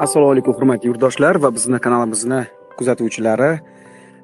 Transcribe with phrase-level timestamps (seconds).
[0.00, 2.40] assalomu alaykum hurmatli yurtdoshlar va bizni kanalimizni
[2.78, 3.50] kuzatuvchilari.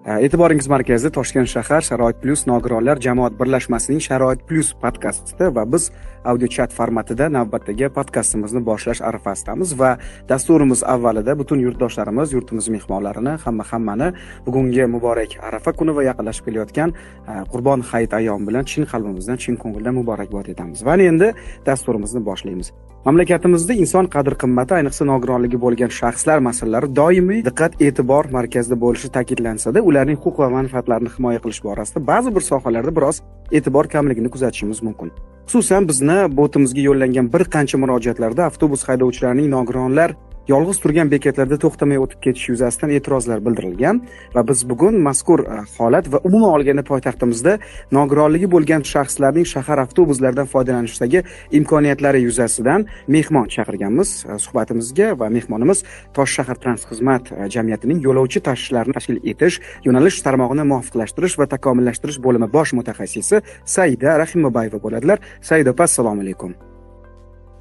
[0.07, 5.91] E, e'tiboringiz markazi toshkent shahar sharoit plyus nogironlar jamoat birlashmasining sharoit plyus podkastida va biz
[6.25, 9.95] audio chat formatida navbatdagi podkastimizni boshlash arafasidamiz va
[10.29, 14.13] dasturimiz avvalida butun yurtdoshlarimiz yurtimiz mehmonlarini hamma hammani
[14.47, 16.95] bugungi muborak arafa kuni va yaqinlashib kelayotgan
[17.31, 20.87] e, qurbon hayit ayyomi bilan chin qalbimizdan chin ko'ngildan muborakbod etamiz.
[20.87, 21.35] Va endi
[21.67, 22.73] dasturimizni boshlaymiz.
[23.05, 29.81] Mamlakatimizda inson qadr qimmati ayniqsa nogironligi bo'lgan shaxslar masalalari doimiy diqqat e'tibor markazida bo'lishi ta'kidlansada
[29.91, 33.23] ularning huquq va manfaatlarini himoya qilish borasida ba'zi bir sohalarda biroz
[33.59, 35.13] e'tibor kamligini kuzatishimiz mumkin.
[35.49, 40.11] Xususan bizni botimizga yo'llangan bir qancha murojaatlarda avtobus haydovchilarining nogironlar
[40.49, 44.01] yolg'iz turgan bekatlarda to'xtamay o'tib ketish yuzasidan e'tirozlar bildirilgan
[44.35, 47.59] va biz bugun mazkur e, holat va umuman olganda poytaxtimizda
[47.93, 51.23] nogironligi bo'lgan shaxslarning shahar avtobuslaridan foydalanishdagi
[51.59, 54.09] imkoniyatlari yuzasidan mehmon chaqirganmiz.
[54.31, 55.85] E, suhbatimizga va mehmonimiz
[56.17, 62.53] tosh shahar transxizmat e, jamiyatining yo'lovchi tashishlarni tashkil etish yo'nalish tarmog'ini muvofiqlashtirish va takomillashtirish bo'limi
[62.57, 63.45] bosh mutaxassisi
[63.77, 65.19] saida rahimobayeva bo'ladilar.
[65.41, 66.70] Saida opa assalomu alaykum.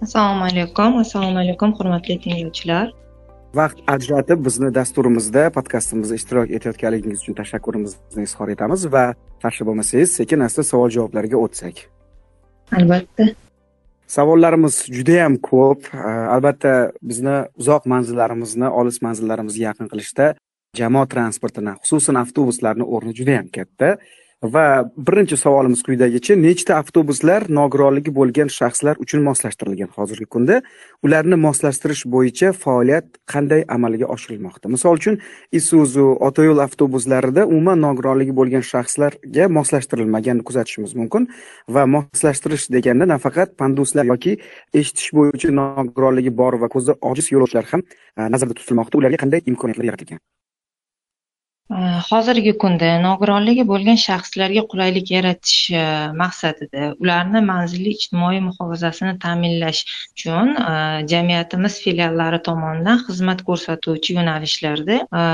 [0.02, 2.88] Assalomu alaykum assalomu alaykum hurmatli tinglovchilar.
[3.60, 9.04] Vaqt ajratib bizni dasturimizda podkastimizda ishtirok etayotganligingiz uchun tashakkurimizni izhor etamiz va
[9.44, 11.76] qarshi bo'lmasangiz sekin asta savol javoblarga o'tsak.
[12.78, 13.26] Albatta.
[14.16, 15.90] Savollarimiz judayam ko'p.
[16.36, 16.74] Albatta
[17.10, 20.34] bizni uzoq manzillarimizni olis manzillarimizga yaqin qilishda
[20.80, 23.98] jamoat transportini xususan avtobuslarni o'rni judayam katta
[24.44, 29.90] va birinchi savolimiz quyidagicha nechta avtobuslar nogironligi bo'lgan shaxslar uchun moslashtirilgan?
[29.98, 30.62] Hozirgi kunda
[31.04, 34.72] ularni moslashtirish bo'yicha faoliyat qanday amalga oshirilmoqda?
[34.72, 35.20] Misol uchun
[35.52, 41.28] isuzu otoyo'l avtobuslarida umuman nogironligi bo'lgan shaxslarga moslashtirilmaganini kuzatishimiz mumkin
[41.68, 44.40] va moslashtirish deganda nafaqat panduslar yoki
[44.74, 47.84] eshitish bo'yicha nogironligi bor va ko'zi ojiz yo'lovchilar ham
[48.18, 49.04] e, nazarda tutilmoqda.
[49.04, 50.24] Ularga qanday imkoniyatlar yaratilgan?
[51.70, 55.82] Э, hozirgi kunda nogironligi bo'lgan shaxslarga qulaylik yaratish e,
[56.22, 59.82] maqsadida ularni manzilli ijtimoiy muhofazasini ta'minlash
[60.16, 60.72] uchun e,
[61.12, 65.28] jamiyatimiz filiallari tomonidan xizmat ko'rsatuvchi yo'nalishlarda e,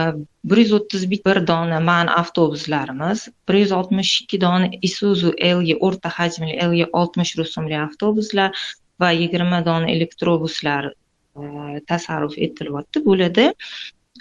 [0.52, 6.12] bir yuz o'ttiz bir dona man avtobuslarimiz bir yuz oltmish ikki dona isuzu lg o'rta
[6.20, 8.68] hajmli lg oltmish rusumli avtobuslar
[9.06, 13.06] va yigirma dona elektrobuslar e, tasarruf etilyapti.
[13.08, 13.54] Bularda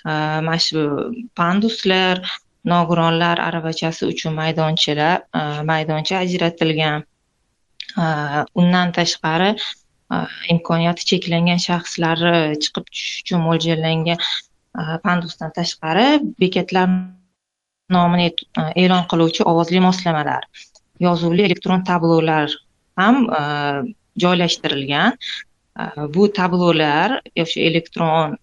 [0.04, 0.80] mana shu
[1.38, 2.16] panduslar
[2.64, 7.04] nogironlar aravachasi uchun maydonchalar э, maydoncha ajratilgan.
[7.98, 9.50] Э, undan tashqari
[10.14, 12.18] э, imkoniyati cheklangan shaxslar
[12.62, 14.18] chiqib tushish uchun mo'ljallangan
[14.78, 16.06] e, pandusdan tashqari
[16.40, 16.88] bekatlar
[17.96, 20.42] nomini e, e'lon qiluvchi ovozli moslamalar
[21.06, 22.48] yozuvli elektron tablolar
[23.00, 23.42] ham e,
[24.22, 25.18] joylashtirilgan.
[26.14, 28.36] Bu tablolar o'sha elektron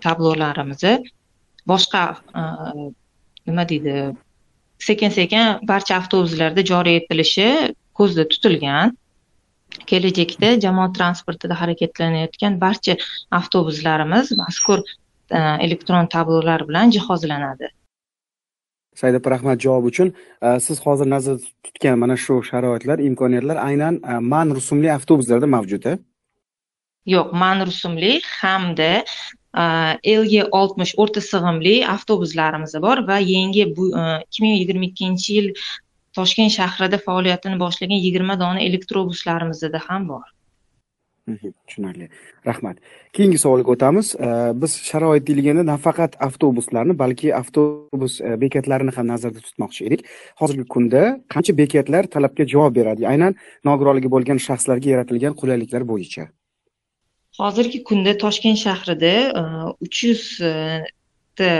[0.00, 0.94] tablolarimizni.
[1.66, 2.02] Boshqa
[2.40, 2.42] e,
[3.46, 3.96] nima deydi
[4.78, 7.48] sekin sekin barcha avtobuslarda joriy etilishi
[7.94, 8.96] ko'zda tutilgan.
[9.90, 12.96] Kelajakda jamoat transportida harakatlanayotgan barcha
[13.30, 14.84] avtobuslarimiz mazkur
[15.30, 17.72] e, elektron tablolar bilan jihozlanadi.
[18.96, 20.12] Said rahmat javob uchun.
[20.42, 24.00] E, siz hozir nazarda tutgan mana shu sharoitlar imkoniyatlar aynan
[24.32, 25.90] man rusumli avtobuslarda mavjud
[27.14, 29.64] yo'q man rusumli hamda e,
[30.20, 35.50] lg oltmish o'rta sig'imli avtobuslarimiz bor va yangi bu e, ikki ming yigirma ikkinchi yil
[36.18, 40.26] toshkent shahrida faoliyatini boshlagan yigirma dona elektrobuslarimizda ham bor.
[41.26, 42.06] Mhmm, tushunarli.
[42.46, 42.76] Rahmat.
[43.16, 44.12] Keyingi savolga o'tamiz.
[44.26, 44.28] E,
[44.62, 50.06] biz sharoit deyilganda nafaqat avtobuslarni balki avtobus bekatlarini ham nazarda tutmoqchi edik.
[50.40, 51.02] Hozirgi kunda
[51.34, 53.08] qancha bekatlar talabga javob beradi?
[53.12, 53.38] Aynan
[53.70, 56.28] nogironligi bo'lgan shaxslarga yaratilgan qulayliklar bo'yicha.
[57.38, 59.42] Hozirgi kunda toshkent shahrida e,
[59.86, 61.50] uch yuzta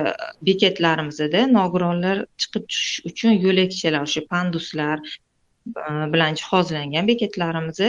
[0.49, 5.83] bekatlarimizda nogironlar chiqib tushish uchun yo'lakchalar o'sha panduslar e,
[6.15, 7.83] bilan jihozlangan bekatlarimiz.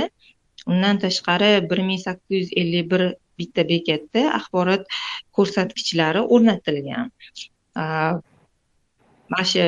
[0.72, 3.04] Undan tashqari bir ming sakkiz yuz ellik bir
[3.40, 4.84] bitta bekatda axborot
[5.38, 7.14] ko'rsatkichlari o'rnatilgan.
[7.82, 7.84] E,
[9.32, 9.64] mana shu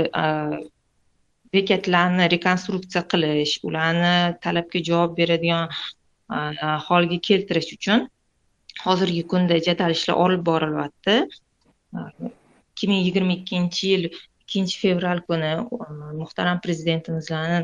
[1.53, 5.71] bekatlarni rekonstruksiya qilish ularni talabga javob beradigan
[6.29, 8.09] Э, holga keltirish uchun
[8.85, 11.15] hozirgi kunda jadal ishlar olib borilyapti.
[11.95, 12.31] Э,
[12.79, 14.05] ikki ming yigirma ikkinchi yil
[14.49, 15.87] ikkinchi fevral kuni e,
[16.21, 17.59] muhtaram prezidentimizlarni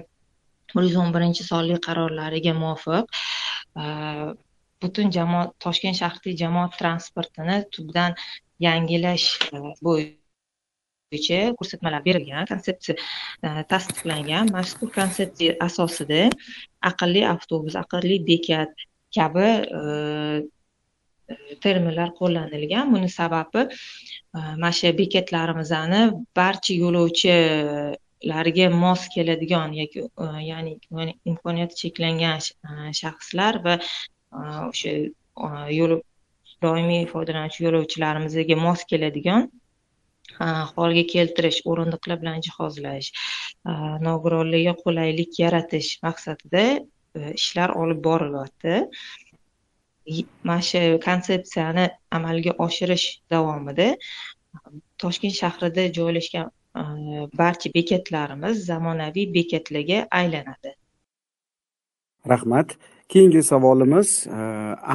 [0.76, 3.22] bir yuz o'n birinchi sonli qarorlariga muvofiq
[3.82, 3.86] e,
[4.84, 8.20] butun jamoat toshkent shahridagi jamoat transportini tubdan
[8.68, 10.25] yangilash e, bo'yicha
[11.60, 12.96] ko'rsatmalar berilgan konsepsiya
[13.46, 16.22] e, tasdiqlangan mazkur konsepsiya asosida
[16.92, 18.72] aqlli avtobus aqlli bekat
[19.18, 19.82] kabi e,
[21.32, 21.36] e,
[21.66, 22.92] terminlar qo'llanilgan.
[22.94, 23.62] Buni sababi
[24.62, 26.02] mana shu bekatlarimizni
[26.40, 30.00] barcha yo'lovchilarga mos keladigan yoki
[30.52, 30.74] ya'ni
[31.32, 32.40] imkoniyati cheklangan
[33.02, 33.76] shaxslar va
[34.70, 34.92] o'sha
[35.80, 35.94] yo'l
[36.64, 39.50] doimiy foydalanuvchi yo'lovchilarimizga mos keladigan
[40.40, 43.12] holga keltirish o'rindiqlar bilan jihozlash
[44.08, 46.64] nogironlarga qulaylik yaratish maqsadida
[47.16, 48.76] e, ishlar olib borilyapti.
[50.44, 53.88] Mana shu konsepsiyani amalga oshirish davomida
[55.04, 56.52] toshkent shahrida joylashgan
[56.82, 56.84] e,
[57.44, 60.76] barcha bekatlarimiz zamonaviy bekatlarga aylanadi.
[62.34, 62.78] Rahmat.
[63.10, 64.38] Keyingi savolimiz e,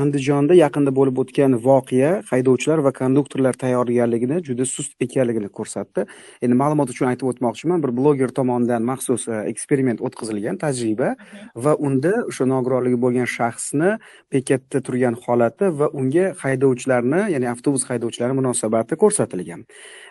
[0.00, 6.06] andijonda yaqinda bo'lib o'tgan voqea haydovchilar va konduktorlar tayyorgarligini juda sust ekanligini ko'rsatdi.
[6.42, 11.14] Endi ma'lumot uchun aytib o'tmoqchiman bir bloger tomonidan maxsus e, eksperiment o'tkazilgan tajriba
[11.54, 13.94] va unda o'sha nogironligi bo'lgan shaxsni
[14.34, 19.66] bekatda turgan holati va unga haydovchilarni ya'ni avtobus haydovchilari munosabati ko'rsatilgan.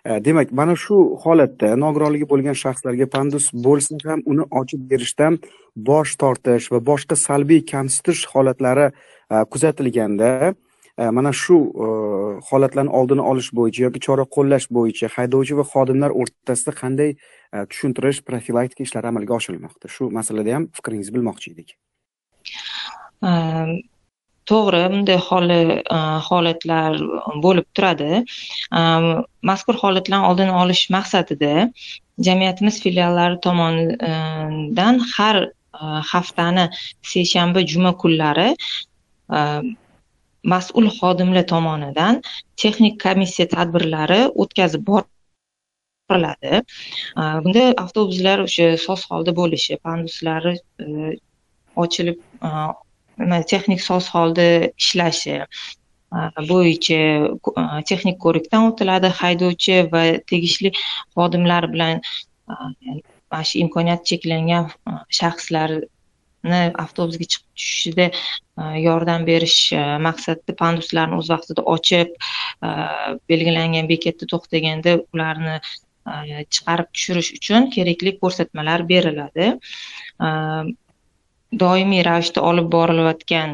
[0.06, 5.42] E, demak mana shu holatda nogironligi bo'lgan shaxslarga pandus bo'lsa ham uni ochib berishdan
[5.75, 8.91] bosh tortish va boshqa salbiy kamsitish holatlari
[9.31, 10.53] e, kuzatilganda
[10.97, 11.86] e, mana shu e,
[12.50, 17.15] holatlarni oldini olish bo'yicha yoki chora qo'llash bo'yicha haydovchi va xodimlar o'rtasida qanday
[17.69, 19.88] tushuntirish profilaktika ishlari amalga oshirilmoqda?
[19.95, 21.69] Shu masalada ham fikringizni bilmoqchi edik.
[24.50, 25.18] To'g'ri bunday
[26.27, 27.00] holatlar
[27.45, 28.21] bo'lib turadi.
[29.50, 31.53] Mazkur holatlarni oldini olish maqsadida
[32.27, 35.38] jamiyatimiz filiallari tomonidan har
[35.81, 36.65] Э, haftani
[37.11, 38.49] seshanba juma kunlari
[39.37, 39.61] э,
[40.53, 42.19] mas'ul xodimlar tomonidan
[42.63, 46.53] texnik komissiya tadbirlari o'tkazib boriladi.
[47.21, 50.53] Э, bunda avtobuslar o'sha soz holda bo'lishi panduslari
[51.83, 52.17] ochilib
[53.51, 54.47] texnik soz holda
[54.83, 55.37] ishlashi
[56.51, 56.99] bo'yicha
[57.91, 60.03] texnik ko'rikdan o'tiladi haydovchi va
[60.33, 60.73] tegishli
[61.15, 62.03] xodimlar bilan
[63.31, 71.19] mana shu imkoniyati cheklangan uh, shaxslarni avtobusga chiqib tushishida uh, yordam berish uh, maqsadida panduslarni
[71.19, 72.15] o'z vaqtida ochib
[73.31, 75.55] belgilangan bekatda to'xtaganda ularni
[76.55, 79.49] chiqarib tushirish uchun kerakli ko'rsatmalar beriladi.
[81.63, 83.53] Doimiy ravishda olib borilayotgan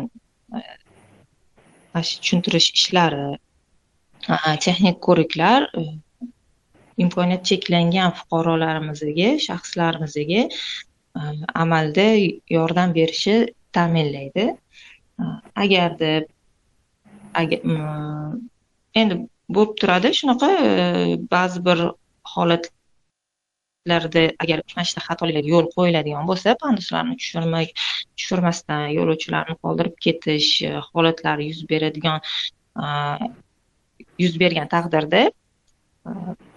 [1.95, 3.27] mana shu tushuntirish ishlari
[4.65, 5.67] texnik ko'riklar
[7.03, 10.49] imkoniyati cheklangan fuqarolarimizga shaxslarimizga e,
[11.63, 12.07] amalda
[12.57, 13.35] yordam berishi
[13.75, 14.45] ta'minlaydi.
[15.21, 15.23] E,
[15.63, 16.11] agarda
[17.41, 17.59] agar,
[19.01, 19.15] endi
[19.55, 20.73] bo'lib turadi shunaqa e,
[21.35, 21.79] ba'zi bir
[22.33, 27.65] holatlarda agar mana shunaqa xatoliklarga yo'l qo'yiladigan bo'lsa panduslarni tushirmay
[28.17, 30.51] tushirmasdan yo'lovchilarni qoldirib ketish
[30.91, 32.19] holatlari yuz beradigan
[34.23, 35.21] yuz bergan taqdirda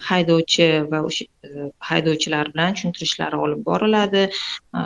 [0.09, 4.81] haydovchi va o'sha e, haydovchilar bilan tushuntirishlar olib boriladi e,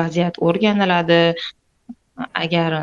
[0.00, 1.22] vaziyat o'rganiladi.
[2.44, 2.76] Agar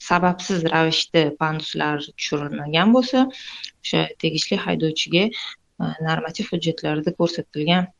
[0.00, 7.92] sababsiz ravishda panduslar tushirilmagan bo'lsa o'sha tegishli haydovchiga e, normativ hujjatlarda ko'rsatilgan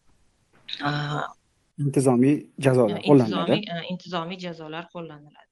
[1.85, 2.35] intizomiy
[2.67, 3.63] jazolar qo'llaniladi.
[3.93, 5.50] intizomiy jazolar qo'llaniladi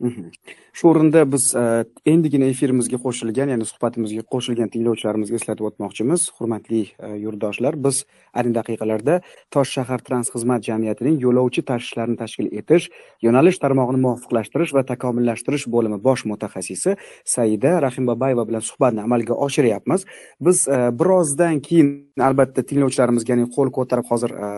[0.00, 6.28] Shu o'rinda biz э, endigina efirimizga qo'shilgan, ya'ni suhbatimizga qo'shilgan tinglovchilarimizga eslatib o'tmoqchimiz.
[6.38, 9.20] Hurmatli e, yurtdoshlar, biz ayni daqiqalarda
[9.52, 10.00] Tosh shahar
[10.34, 12.88] xizmat jamiyatining yo'lovchi tashishlarini tashkil etish,
[13.26, 20.06] yo'nalish tarmog'ini muvofiqlashtirish va takomillashtirish bo'limi bosh mutaxassisi Saida Rahimbabayeva bilan suhbatni amalga oshiryapmiz.
[20.40, 21.90] Biz e, birozdan keyin
[22.28, 24.48] albatta tinglovchilarimizga, ya'ni qo'l ko'tarib hozir e,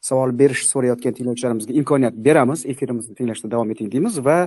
[0.00, 2.64] savol berish so'rayotgan tinglovchilarimizga imkoniyat beramiz.
[2.72, 4.46] Efirimizni tinglashda davom eting deymiz va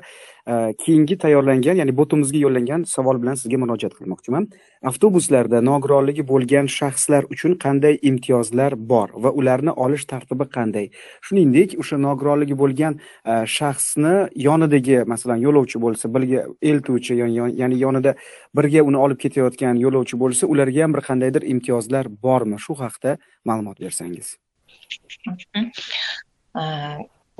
[0.85, 4.47] keyingi tayyorlangan ya'ni botimizga yo'llangan savol bilan sizga murojaat qilmoqchiman.
[4.89, 10.89] Avtobuslarda nogironligi bo'lgan shaxslar uchun qanday imtiyozlar bor va ularni olish tartibi qanday?
[11.27, 14.15] Shuningdek o'sha nogironligi bo'lgan e, shaxsni
[14.47, 18.15] yonidagi masalan yo'lovchi bo'lsa birga eltuvchi ya'ni yonida
[18.57, 22.57] birga uni olib ketayotgan yo'lovchi bo'lsa ularga ham bir qandaydir imtiyozlar bormi?
[22.65, 24.37] Shu haqida ma'lumot bersangiz.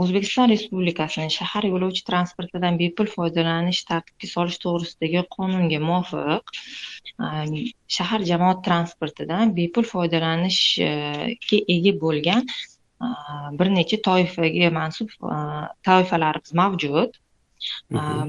[0.03, 6.53] O'zbekiston respublikasining shahar yo'lovchi transportidan bepul foydalanish tartibga solish to'g'risidagi qonunga muvofiq
[7.97, 12.45] shahar jamoat transportidan bepul foydalanishga ega bo'lgan
[13.59, 15.11] bir necha toifaga mansub
[15.87, 17.19] toifalarimiz mavjud.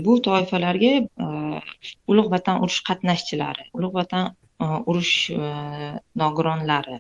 [0.07, 0.93] Bu toifalarga
[2.11, 4.33] ulug' vatan urush qatnashchilari ulug' vatan
[4.91, 5.15] urush
[6.23, 6.99] nogironlari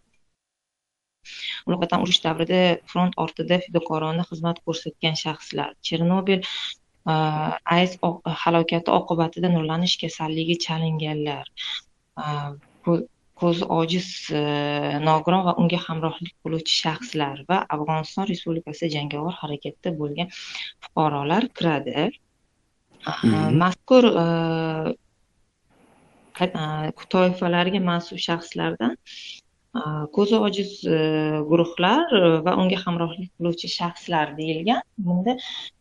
[1.83, 2.61] vatan urush davrida
[2.93, 6.41] front ortida fidokorona xizmat ko'rsatgan shaxslar chernobil
[7.77, 7.97] ayz
[8.45, 11.47] halokati oqibatida nurlanish kasalligiga chalinganlar
[13.41, 14.09] ko'zi ojiz
[15.09, 20.29] nogiron va unga hamrohlik qiluvchi shaxslar va afg'oniston respublikasida jangovar harakatda bo'lgan
[20.85, 22.11] fuqarolar kiradi.
[23.63, 24.05] Mazkur
[27.15, 28.97] toifalarga mansub shaxslardan
[29.79, 29.81] Э,
[30.15, 30.97] ko'zi ojiz e,
[31.51, 34.83] guruhlar e, va unga hamrohlik qiluvchi shaxslar deyilgan.
[35.09, 35.37] Bunda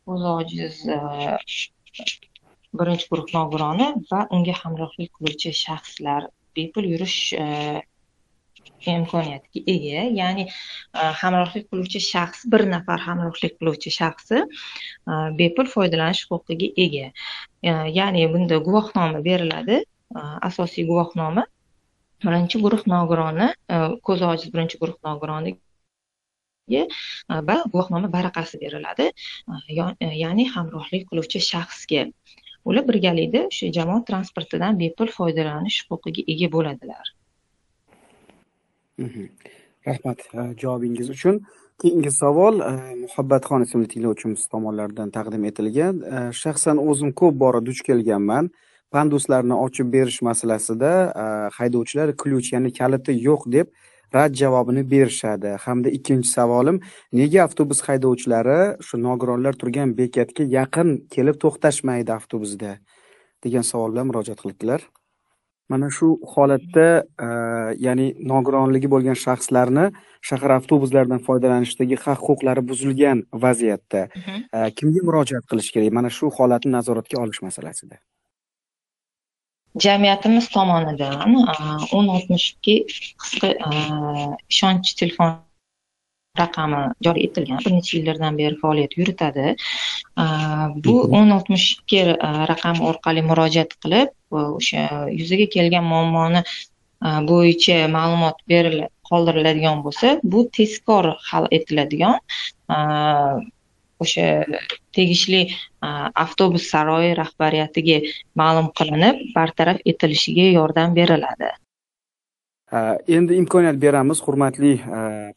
[0.06, 0.98] ko'zi ojiz e,
[2.82, 6.30] birinchi guruh nogironi va unga hamrohlik qiluvchi shaxslar
[6.60, 7.18] bepul yurish
[8.94, 10.06] imkoniyatiga ega.
[10.22, 10.46] Ya'ni
[11.24, 14.46] hamrohlik qiluvchi shaxs bir nafar hamrohlik qiluvchi shaxsi
[15.42, 17.08] bepul foydalanish huquqiga ega.
[18.00, 19.86] Ya'ni bunda guvohnoma beriladi.
[20.50, 21.44] Asosiy guvohnoma
[22.26, 26.84] birinchi guruh nogironi e, ko'zi ojiz birinchi guruh nogironiga e,
[27.50, 29.12] va guvohnoma varaqasi beriladi.
[30.00, 32.04] E, ya'ni hamrohlik qiluvchi shaxsga.
[32.70, 37.16] Ular birgalikda o'sha jamoat transportidan bepul foydalanish huquqiga ega bo'ladilar.
[39.06, 39.26] Mhm.
[39.88, 40.20] rahmat
[40.62, 41.36] javobingiz uchun.
[41.82, 42.56] Keyingi savol
[43.04, 46.02] muhabbatxon ismli tinglovchimiz tomonidan taqdim etilgan.
[46.42, 48.50] Shaxsan o'zim ko'p bora duch kelganman.
[48.96, 50.92] Panduslarni ochib berish masalasida
[51.58, 53.68] haydovchilar ключ ya'ni kaliti yo'q deb
[54.14, 55.52] rad javobini berishadi.
[55.66, 56.82] Hamda ikkinchi savolim
[57.14, 62.72] nega avtobus haydovchilari shu nogironlar turgan bekatga yaqin kelib to'xtashmaydi avtobusda?
[63.44, 64.84] degan savol bilan murojaat qilibdilar.
[65.70, 66.88] Mana shu holatda
[67.86, 69.86] ya'ni nogironligi bo'lgan shaxslarni
[70.30, 74.40] shahar avtobuslaridan foydalanishdagi haq huquqlari buzilgan vaziyatda mhm.
[74.78, 75.94] kimga murojaat qilish kerak?
[76.00, 78.02] Mana shu holatni nazoratga olish masalasida
[79.76, 81.36] jamiyatimiz tomonidan
[81.92, 82.76] o'n oltmish ikki
[83.22, 83.50] qisqa
[84.50, 85.38] ishonch telefon
[86.40, 89.56] raqami joriy etilgan bir necha yillardan beri faoliyat yuritadi.
[90.86, 92.02] Bu o'n oltmish ikki
[92.52, 94.84] raqami orqali murojaat qilib o'sha
[95.20, 96.44] yuzaga kelgan muammoni
[97.32, 102.20] bo'yicha ma'lumot berilib qoldiriladigan bo'lsa bu tezkor hal etiladigan
[104.04, 104.28] o'sha
[104.96, 105.42] tegishli
[106.26, 107.98] avtobus saroyi rahbariyatiga
[108.42, 111.52] ma'lum qilinib bartaraf etilishiga yordam beriladi.
[113.18, 114.76] Endi imkoniyat beramiz hurmatli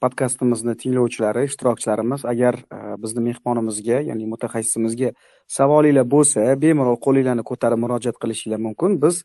[0.04, 2.58] podkastimizni tinglovchilari ishtirokchilarimiz agar
[3.04, 5.14] bizni mehmonimizga ya'ni mutaxassisimizga
[5.48, 9.00] savolinglar bo'lsa bemalol qo'linglarni ko'tarib murojaat qilishinglar mumkin.
[9.04, 9.24] Biz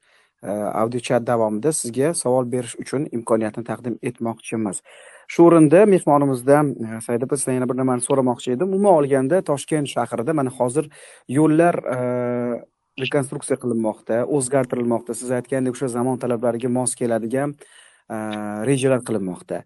[0.83, 4.79] audio chat davomida sizga savol berish uchun imkoniyatni taqdim etmoqchimiz.
[5.27, 8.73] Shu o'rinda mehmonimizdan e, said opa sizdan yana bir nimani so'ramoqchi edim.
[8.73, 10.89] Umuman olganda toshkent shahrida mana hozir
[11.37, 11.97] yo'llar e,
[13.03, 15.17] rekonstruksiya qilinmoqda o'zgartirilmoqda.
[15.19, 18.15] Siz aytgandek o'sha zamon talablariga mos keladigan e,
[18.69, 19.63] rejalar qilinmoqda.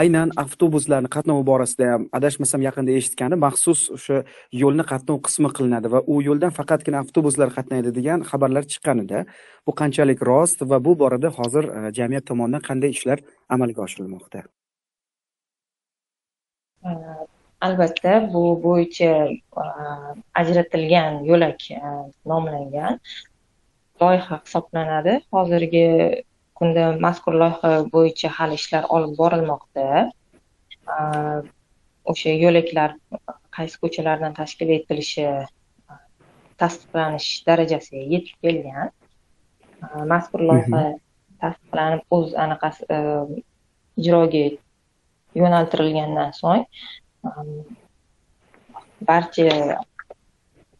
[0.00, 4.16] Aynan avtobuslarni qatnovi borasida ham adashmasam yaqinda eshitganim maxsus o'sha
[4.62, 9.22] yo'lni qatnov qismi qilinadi va u yo'ldan faqatgina avtobuslar qatnaydi degan xabarlar chiqqan edi
[9.66, 13.18] bu qanchalik rost va bu borada hozir e, jamiyat tomonidan qanday ishlar
[13.56, 14.42] amalga oshirilmoqda?
[16.88, 16.90] E,
[17.66, 19.12] albatta bu bo'yicha
[19.62, 19.64] e,
[20.42, 21.70] ajratilgan yo'lak
[22.32, 23.00] nomlangan
[24.02, 25.20] loyiha hisoblanadi.
[25.34, 25.86] Hozirgi
[26.64, 29.86] kunda mazkur loyiha bo'yicha hali ishlar olib borilmoqda.
[32.12, 32.94] O'sha yo'laklar
[33.56, 35.26] qaysi ko'chalardan tashkil etilishi
[36.62, 38.92] tasdiqlanish darajasiga yetib kelgan.
[40.12, 40.82] Mazkur loyiha
[41.44, 43.00] tasdiqlanib o'z anaqasi
[44.02, 44.44] ijroga
[45.40, 46.62] yo'naltirilgandan so'ng
[49.10, 49.48] barcha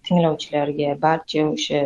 [0.09, 1.83] tinglovchilarga barcha o'sha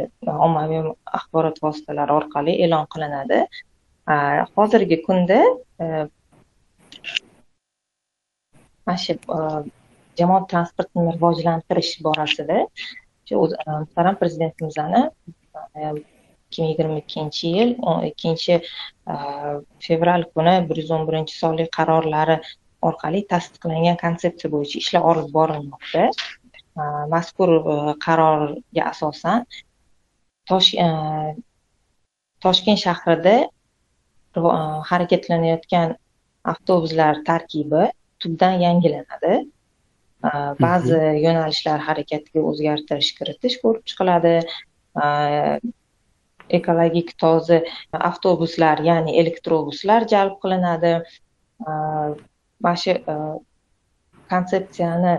[0.47, 0.85] ommaviy
[1.19, 3.41] axborot vositalari orqali e'lon qilinadi
[4.57, 5.41] hozirgi kunda
[5.81, 5.85] e,
[8.87, 9.39] mana shu e,
[10.19, 12.59] jamoat transportini rivojlantirish borasida
[13.31, 15.03] muhtaram e, prezidentimizni
[16.49, 18.55] ikki ming yigirma ikkinchi yil o'n ikkinchi
[19.87, 22.37] fevral kuni bir yuz o'n birinchi sonli qarorlari
[22.89, 26.03] orqali tasdiqlangan konsepsiya bo'yicha ishlar olib borilmoqda.
[27.15, 27.51] Mazkur
[28.07, 29.39] qarorga asosan
[32.45, 33.37] toshkent shahrida
[34.35, 35.97] harakatlanayotgan
[36.45, 39.49] avtobuslar tarkibi tubdan yangilanadi.
[40.59, 44.35] Ba'zi yo'nalishlar harakatiga o'zgartirish kiritish ko'rib chiqiladi.
[46.59, 47.61] Ekologik toza
[47.93, 50.93] avtobuslar ya'ni elektrobuslar jalb qilinadi.
[52.61, 52.95] Mana shu
[54.31, 55.15] konsepsiyani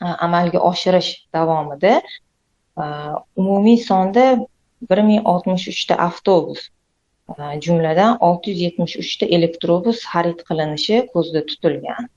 [0.00, 2.00] amalga oshirish davomida
[3.36, 4.24] umumiy sonda
[4.90, 6.68] bir ming oltmish uchta avtobus
[7.66, 12.10] jumladan 673 ta elektrobus xarid qilinishi ko'zda tutilgan.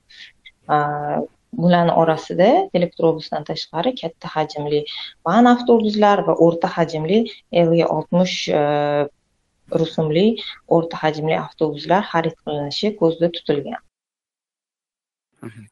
[1.56, 4.82] Bularni orasida elektrobusdan tashqari katta hajmli
[5.24, 7.20] van avtobuslar va o'rta hajmli
[7.62, 8.60] lg oltmish e,
[9.80, 10.26] rusumli
[10.76, 13.80] o'rta hajmli avtobuslar xarid qilinishi ko'zda tutilgan.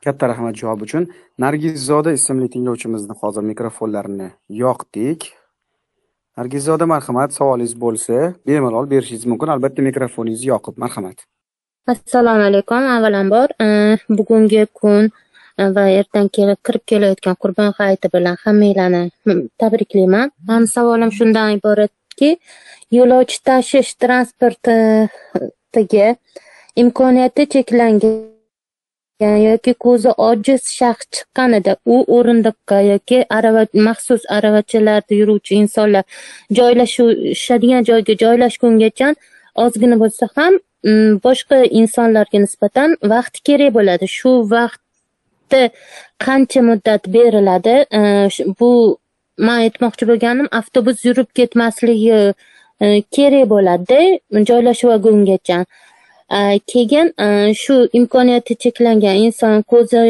[0.05, 1.09] Katta rahmat javob uchun.
[1.45, 4.31] Nargizzoda ismli tinglovchimizni hozir mikrofonlarini
[4.63, 5.33] yoqdik.
[6.39, 9.49] Nargizzoda marhamat savolingiz bo'lsa bemalol berishingiz mumkin.
[9.55, 10.75] Albatta mikrofoningizni yoqib.
[10.85, 11.19] Marhamat.
[11.95, 13.49] Assalomu alaykum avvalambor.
[14.19, 15.03] Bugungi kun
[15.59, 19.03] e, va ertadan kelib kirib kelayotgan qurbon hayiti bilan hammanglarni
[19.61, 20.27] tabriklayman.
[20.49, 22.31] Mani savolim shundan iboratki
[22.99, 26.09] yo'lovchi tashish transportiga
[26.83, 28.34] imkoniyati cheklangan
[29.49, 36.05] yoki ko'zi ojiz shaxs chiqqanida u o'rindiqqa yoki arava maxsus aravachalarda yuruvchi insonlar
[36.59, 39.09] joylashishadigan joyga joylashgungacha
[39.65, 40.55] ozgina bo'lsa ham
[40.89, 44.07] mm, boshqa insonlarga nisbatan vaqt kerak bo'ladi.
[44.19, 45.63] Shu vaqtni
[46.27, 47.77] qancha muddat beriladi?
[47.99, 48.01] E,
[48.61, 48.71] bu
[49.47, 52.21] man aytmoqchi bo'lganim avtobus yurib ketmasligi
[52.85, 54.01] e, kerak bo'ladi
[54.51, 55.59] joylashuv vagongacha
[56.73, 57.09] keyin
[57.63, 60.01] shu imkoniyati cheklangan inson ko'zi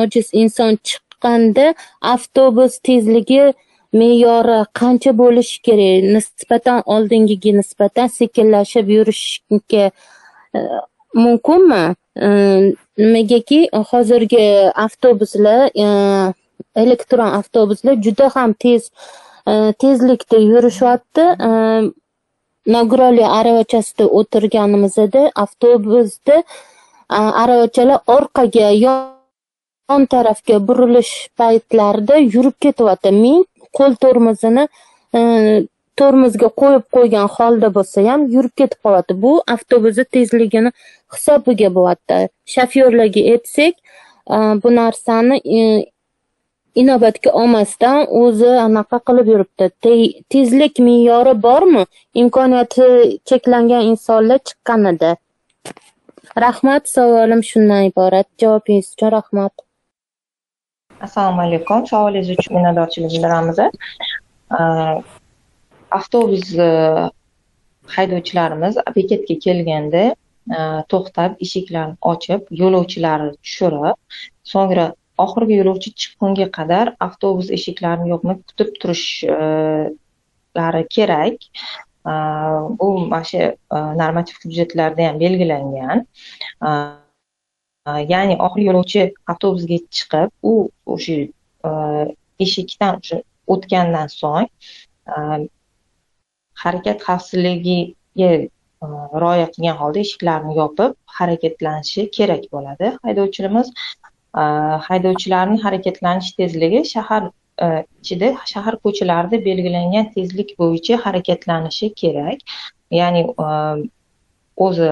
[0.00, 1.74] ojiz inson chiqqanda
[2.14, 3.44] avtobus tezligi
[3.92, 6.04] me'yori qancha bo'lishi kerak?
[6.16, 9.90] Nisbatan oldingiga nisbatan sekinlashib yurishga
[11.14, 11.84] mumkinmi?
[12.98, 13.60] Nimagaki
[13.90, 14.44] hozirgi
[14.84, 15.60] avtobuslar
[16.76, 18.90] elektron avtobuslar juda ham tez
[19.82, 21.24] tezlikda yurishyapti.
[22.66, 26.42] Nogiroli aravachasida o'tirganimizda avtobusda
[27.42, 33.10] aravachalar orqaga yon tarafga burilish paytlarida yurib ketyapti.
[33.22, 33.42] Men
[33.78, 34.66] qo'l tormozini
[35.18, 35.20] e,
[35.98, 39.18] tormozga qo'yib qo'ygan holda bo'lsa ham yurib ketib qolyapti.
[39.24, 40.70] Bu avtobusni tezligini
[41.14, 42.20] hisobiga bo'lyapti.
[42.54, 43.74] Shofyorlarga aytsak
[44.62, 45.58] bu narsani e,
[46.80, 49.66] inobatga olmasdan o'zi anaqa qilib yuribdi.
[50.34, 51.84] Tezlik me'yori bormi?
[52.22, 52.86] Imkoniyati
[53.28, 55.10] cheklangan insonlar chiqqanida.
[56.44, 58.28] Rahmat savolim shundan iborat.
[58.42, 59.52] Javobingiz uchun rahmat.
[61.00, 61.86] Assalomu alaykum.
[61.92, 63.58] Savolingiz uchun minnatdorchilik bildiramiz.
[65.98, 66.70] Avtobus e,
[67.96, 70.04] haydovchilarimiz bekatga kelganda
[70.56, 70.58] e,
[70.92, 74.86] to'xtab eshiklarni ochib yo'lovchilarni tushirib so'ngra
[75.24, 81.36] oxirgi yo'lovchi chiqqunga qadar avtobus eshiklarini yopmay kutib turishlari kerak.
[82.78, 83.40] Bu mana shu
[84.02, 85.98] normativ hujjatlarda ham belgilangan.
[88.12, 89.00] Ya'ni oxirgi yo'lovchi
[89.32, 90.52] avtobusga chiqib u
[90.94, 91.16] o'sha
[92.44, 92.94] eshikdan
[93.54, 94.48] o'tgandan so'ng
[96.62, 98.30] harakat xavfsizligiga
[99.22, 103.68] rioya qilgan holda eshiklarni yopib harakatlanishi kerak bo'ladi haydovchilarimiz.
[104.34, 107.30] Haydovchilarning harakatlanish tezligi shahar
[107.62, 112.40] e, ichida shahar ko'chalarida belgilangan tezlik bo'yicha harakatlanishi kerak.
[112.90, 113.48] Ya'ni e,
[114.56, 114.90] o'zi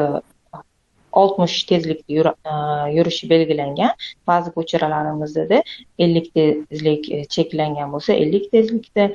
[1.12, 2.54] oltmish tezlikda e,
[2.96, 3.92] yurishi belgilangan.
[4.26, 5.62] Ba'zi ko'chalarimizda
[5.98, 9.10] ellik tezlik cheklangan bo'lsa ellik tezlikda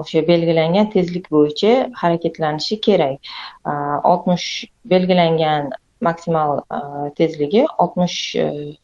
[0.00, 3.18] o'sha belgilangan tezlik bo'yicha harakatlanishi kerak.
[4.12, 4.48] Oltmish
[4.84, 6.60] belgilangan maksimal
[7.16, 8.76] tezligi oltmish e,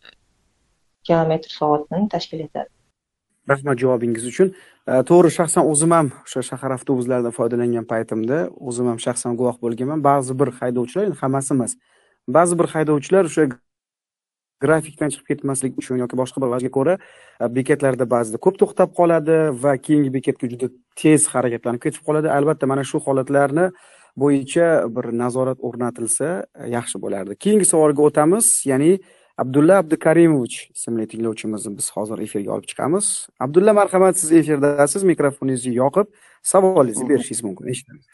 [1.06, 2.70] kilometr soatni tashkil etadi.
[3.50, 4.52] Rahmat javobingiz uchun.
[4.86, 10.04] E, to'g'ri shaxsan o'zim ham o'sha shahar avtobuslaridan foydalangan paytimda o'zim ham shaxsan guvoh bo'lganman.
[10.10, 11.72] Ba'zi bir haydovchilar endi hammasi emas
[12.36, 13.46] ba'zi bir haydovchilar o'sha
[14.64, 16.94] grafikdan chiqib ketmaslik uchun yoki boshqa bir vajga ko'ra
[17.42, 20.68] e, bekatlarda ba'zida ko'p to'xtab qoladi va keyingi bekatga juda
[21.00, 22.28] tez harakatlanib ketib qoladi.
[22.38, 23.70] Albatta mana shu holatlarni
[24.22, 26.28] bo'yicha bir nazorat o'rnatilsa
[26.60, 27.38] e, yaxshi bo'lardi.
[27.44, 28.92] Keyingi savolga o'tamiz ya'ni
[29.42, 33.06] abdulla abdukarimovich ismli tinglovchimizni biz hozir efirga olib chiqamiz.
[33.44, 36.06] Abdulla marhamat siz efirdasiz mikrofoningizni yoqib
[36.52, 38.04] savolingizni berishingiz mumkin eshitamiz.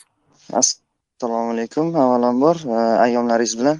[0.61, 3.79] Assalomu alaykum avvalambor e, ayyomlaringiz bilan.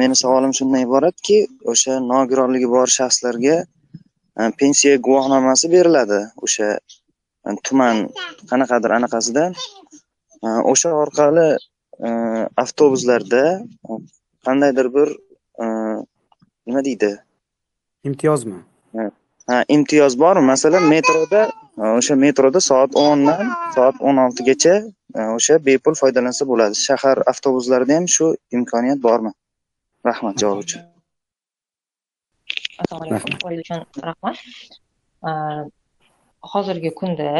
[0.00, 1.38] Meni savolim shundan iboratki
[1.72, 3.56] o'sha nogironligi bor shaxslarga
[4.60, 6.20] pensiya guvohnomasi beriladi.
[6.44, 6.68] O'sha
[7.66, 8.06] tuman
[8.50, 9.44] qanaqadir anaqasida
[10.72, 11.48] o'sha orqali
[12.62, 13.44] avtobuslarda
[14.46, 15.08] qandaydir bir
[16.66, 17.10] nima deydi?
[18.08, 18.58] Imtiyozmi?
[19.50, 20.44] Ha imtiyoz bormi?
[20.52, 21.42] Masalan metroda
[21.98, 24.74] o'sha metroda soat o'ndan soat o'n oltigacha
[25.36, 26.74] o'sha bepul foydalansa bo'ladi.
[26.86, 28.26] Shahar avtobuslarida ham shu
[28.58, 29.32] imkoniyat bormi?
[30.08, 30.82] Rahmat javob uchun.
[32.82, 33.30] Assalomu alaykum.
[33.38, 34.36] Savolingiz uchun rahmat.
[36.52, 37.30] Hozirgi kunda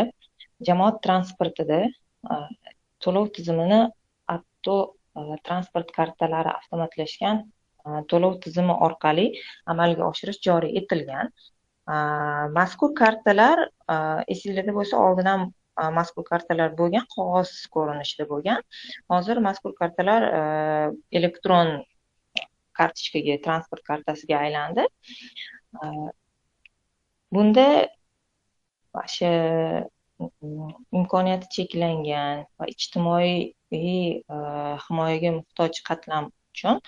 [0.69, 1.81] jamoat transportida
[3.05, 3.81] to'lov tizimini
[4.35, 4.77] avto
[5.47, 7.37] transport kartalari avtomatlashgan
[7.87, 9.27] Э, to'lov tizimi orqali
[9.73, 11.31] amalga oshirish joriy etilgan.
[11.95, 11.97] Э,
[12.59, 13.97] mazkur kartalar э,
[14.35, 15.49] esinglarda bo'lsa oldindan
[15.99, 18.63] mazkur kartalar bo'lgan qog'oz ko'rinishida bo'lgan.
[19.13, 20.25] Hozir mazkur kartalar
[21.19, 21.73] elektron
[22.79, 24.87] kartochkaga transport kartasiga aylandi.
[27.37, 27.67] Bunda
[29.17, 33.35] shu mm-hmm, imkoniyati cheklangan va ijtimoiy
[33.77, 33.81] e,
[34.87, 36.81] himoyaga muhtoj qatlam uchun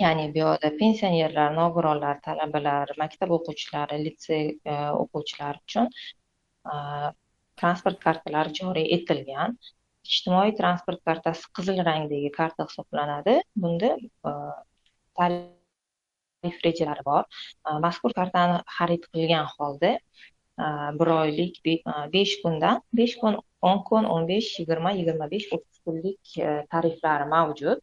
[0.00, 5.90] ya'ni bu yoqda pensionerlar nogironlar talabalar maktab o'quvchilari litsey e, o'quvchilari uchun
[7.60, 9.56] transport kartalari joriy etilgan.
[10.06, 13.36] Ijtimoiy transport kartasi qizil rangdagi karta hisoblanadi.
[13.64, 13.92] Bunda
[14.30, 14.32] e,
[15.20, 17.24] tarif rejalari bor.
[17.86, 19.92] Mazkur kartani xarid qilgan holda
[20.98, 21.58] bir oylik
[22.12, 23.34] besh kundan besh kun
[23.68, 27.82] o'n kun o'n besh yigirma yigirma besh o'ttiz kunlik e, tariflari mavjud.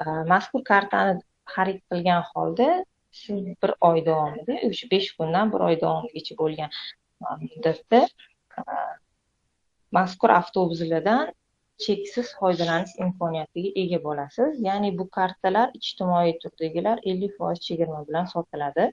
[0.00, 1.18] E, mazkur kartani
[1.54, 2.68] xarid qilgan holda
[3.20, 6.70] shu bir oy davomida o'sha besh kundan bir oy davomigacha bo'lgan
[7.24, 8.00] e, muddatda
[9.98, 11.34] mazkur avtobuslardan
[11.84, 14.56] cheksiz foydalanish imkoniyatiga ega bo'lasiz.
[14.68, 18.88] Ya'ni bu kartalar ijtimoiy turdagilar ellik foiz chegirma bilan sotiladi.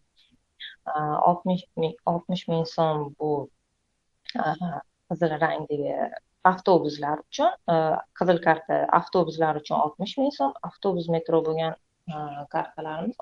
[1.29, 1.63] Oltmish
[2.11, 3.31] oltmish ming so'm bu
[5.09, 5.93] qizil rangdagi
[6.51, 7.75] avtobuslar uchun e,
[8.19, 11.77] qizil karta avtobuslar uchun oltmish ming so'm avtobus metro bo'lgan
[12.15, 12.17] e,
[12.55, 13.17] kartalarimiz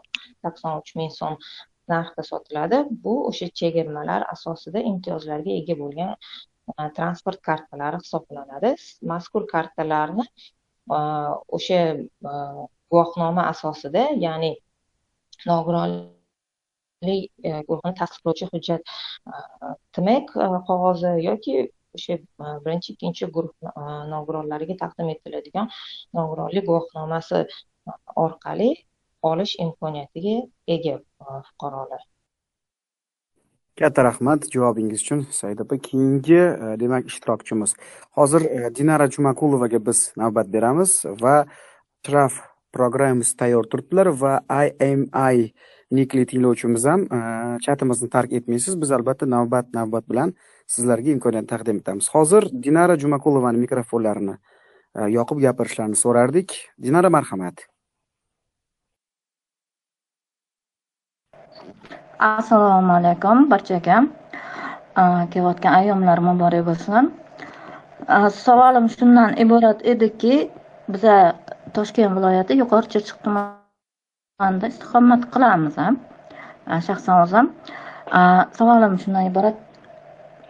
[0.45, 1.37] sakson uch ming so'm
[1.91, 2.79] narxda sotiladi.
[3.05, 8.73] Bu o'sha chegirmalar asosida imtiyozlarga ega bo'lgan e, transport kartalari hisoblanadi.
[9.13, 10.27] Mazkur kartalarni
[11.57, 11.79] o'sha
[12.91, 14.51] guvohnoma asosida ya'ni
[15.51, 16.22] nogironlik
[17.03, 19.33] E, guruhini tasdiqlovchi hujjat e,
[19.95, 21.55] tmek e, qog'ozi yoki
[21.97, 22.17] o'sha
[22.65, 23.51] birinchi ikkinchi guruh
[24.13, 25.69] nogironlariga taqdim etiladigan
[26.19, 27.43] nogironlik guvohnomasi
[28.25, 28.69] orqali
[29.31, 30.35] olish imkoniyatiga
[30.75, 30.95] ega
[31.49, 32.01] fuqarolar.
[33.77, 35.77] Katta rahmat javobingiz uchun said opa.
[35.77, 36.41] Keyingi
[36.81, 37.75] demak ishtirokchimiz.
[38.17, 38.47] Hozir
[38.79, 41.35] dinara jumakulovaga biz navbat beramiz va
[42.05, 42.41] traf
[42.73, 44.33] programmasi tayyor turibdilar va
[44.89, 45.53] imi
[45.97, 47.19] nikli tinglovchimiz ham e,
[47.65, 48.77] chatimizni tark etmaysiz.
[48.81, 50.33] Biz albatta navbat navbat bilan
[50.67, 52.09] sizlarga imkoniyat taqdim etamiz.
[52.15, 54.35] Hozir dinara jumaqulovani mikrofonlarini
[54.95, 56.57] e, yoqib gapirishlarini so'rardik.
[56.87, 57.67] Dinara marhamat.
[62.19, 64.03] Assalomu alaykum barchaga
[64.97, 65.03] e,
[65.33, 67.13] kelayotgan ayyomlar muborak bo'lsin.
[68.43, 70.49] Savolim shundan iborat ediki
[70.89, 71.17] biza
[71.73, 73.17] toshkent viloyati yuqori chirchiq
[74.41, 75.97] anda istiqomat qilamiz ham
[76.87, 77.49] shaxsan o'zim
[78.57, 79.57] savolim shundan iborat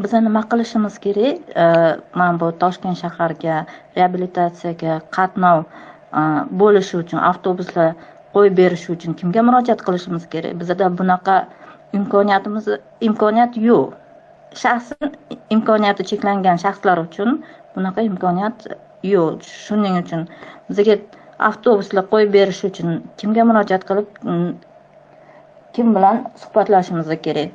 [0.04, 1.42] biza nima qilishimiz kerak?
[2.20, 3.56] Mana bu toshkent shaharga
[3.98, 5.66] reabilitatsiyaga qatnov
[6.62, 7.90] bo'lishi uchun avtobuslar
[8.36, 10.56] qo'yib berish uchun kimga murojaat qilishimiz kerak?
[10.62, 11.36] Bizada bunaqa
[12.00, 12.70] imkoniyatimiz
[13.10, 13.92] imkoniyat yo'q.
[14.64, 15.12] Shaxsan
[15.56, 17.44] imkoniyati cheklangan shaxslar uchun
[17.76, 18.58] bunaqa imkoniyat
[19.14, 19.44] yo'q.
[19.66, 20.22] Shuning uchun
[20.70, 20.96] bizga
[21.50, 24.08] avtobuslar qo'yib berish uchun kimga murojaat qilib
[25.76, 27.52] kim bilan suhbatlashishimiz kerak?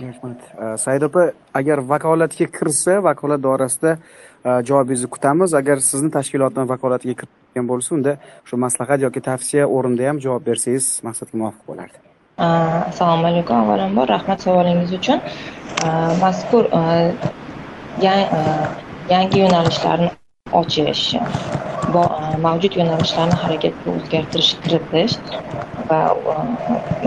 [0.00, 0.38] Rahmat
[0.84, 1.22] said opa
[1.60, 3.92] agar vakolatga kirsa vakolat doirasida
[4.68, 5.54] javobingizni kutamiz.
[5.60, 8.12] Agar sizni tashkilotni vakolatiga kirgan bo'lsa unda
[8.48, 11.96] shu maslahat yoki tavsiya o'rinda ham javob bersangiz maqsadga muvofiq bo'lardi.
[12.90, 15.18] Assalomu alaykum avvalambor rahmat savolingiz uchun.
[16.24, 16.64] Mazkur
[19.14, 20.10] yangi yo'nalishlarni
[20.60, 21.20] ochish e,
[22.46, 25.16] mavjud yo'nalishlarni harakatga o'zgartirish kiritish
[25.90, 26.00] va
[26.34, 26.36] e,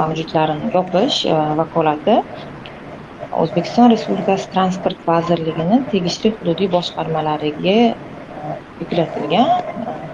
[0.01, 2.17] mavjudlarini yopish e, vakolati
[3.43, 7.77] o'zbekiston respublikasi transport vazirligini tegishli hududiy boshqarmalariga
[8.81, 9.49] yuklatilgan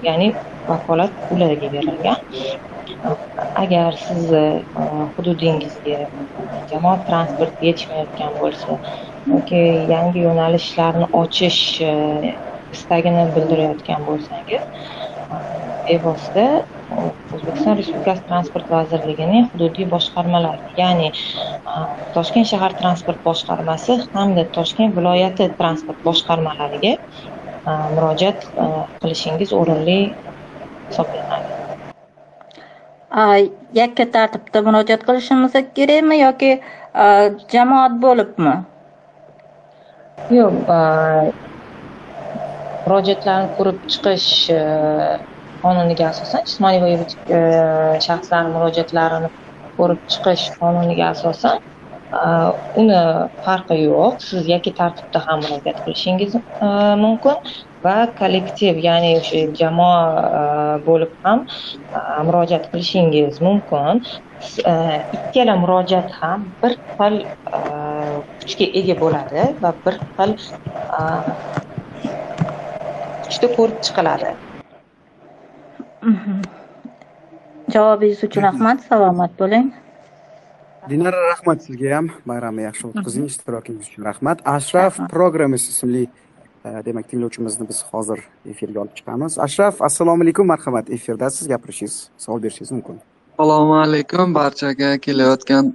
[0.08, 0.30] ya'ni
[0.68, 2.18] vakolat ularga berilgan.
[3.64, 4.46] Agar sizni
[5.18, 6.00] hududingizga
[6.72, 8.80] jamoat transporti yetishmayotgan bo'lsa
[9.34, 9.62] yoki
[9.94, 11.62] yangi yo'nalishlarni ochish
[12.74, 14.64] istagini bildirayotgan bo'lsangiz
[15.88, 16.46] bevosita
[17.36, 21.10] o'zbekiston respublikasi transport vazirligining hududiy boshqarmalari ya'ni
[22.16, 26.94] toshkent shahar transport boshqarmasi hamda toshkent viloyati transport boshqarmalariga
[27.96, 28.48] murojaat
[29.02, 30.00] qilishingiz o'rinli
[30.90, 31.50] hisoblanadi.
[33.82, 36.52] Yakka tartibda murojaat qilishimiz kerakmi yoki
[37.56, 38.56] jamoat bo'libmi?
[40.38, 40.56] Yo'q
[42.86, 44.60] murojaatlarni ko'rib chiqish e,
[45.64, 47.40] qonuniga asosan jismoniy va yuridik e,
[48.08, 49.30] shaxslar murojaatlarini
[49.78, 51.64] ko'rib chiqish qonuniga asosan
[52.20, 52.28] e,
[52.82, 53.00] uni
[53.46, 54.22] farqi yo'q.
[54.28, 56.38] Siz yakka tartibda ham murojaat qilishingiz
[57.06, 57.42] mumkin
[57.86, 60.06] va kollektiv ya'ni o'sha jamoa
[60.88, 61.44] bo'lib ham
[62.30, 64.06] murojaat qilishingiz mumkin.
[65.18, 67.16] Ikkala murojaat ham bir xil
[68.42, 70.32] kuchga ega bo'ladi va bir xil
[73.26, 74.30] kuchda ko'rib chiqiladi.
[76.12, 76.42] Mhm.
[77.74, 79.68] javobingiz uchun rahmat salomat bo'ling.
[80.90, 82.08] Dinara rahmat sizga ham.
[82.30, 84.38] Bayramni yaxshi o'tkazing ishtirokingiz uchun rahmat.
[84.58, 86.04] Ashraf programmist ismli
[86.66, 88.20] e, demak tinglovchimizni biz hozir
[88.52, 89.40] efirga olib chiqamiz.
[89.48, 90.86] Ashraf assalomu alaykum marhamat.
[90.98, 93.00] Efirdasiz gapirishingiz savol berishingiz mumkin.
[93.34, 95.74] Assalomu alaykum barchaga kelayotgan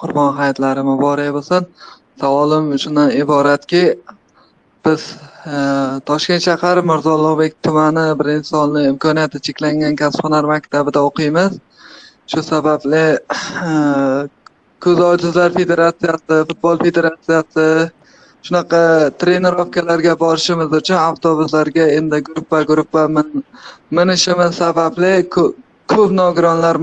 [0.00, 1.62] qurbon hayitlari muborak bo'lsin.
[2.20, 3.82] Savolim shundan iboratki
[4.84, 5.02] biz
[5.44, 11.60] toshkent shahar mirzo ulug'bek tumani birinchi sonli imkoniyati cheklangan kasb hunar maktabida o'qiymiz.
[12.26, 13.04] Shu sababli
[13.68, 14.28] e,
[14.80, 17.66] ko'zi ojizlar federatsiyasi futbol federatsiyasi
[18.46, 18.80] shunaqa
[19.20, 23.02] trenirovkalarga borishimiz uchun avtobuslarga endi gruppa gruppa
[23.90, 26.76] minishimiz sababli ko'p nogironlar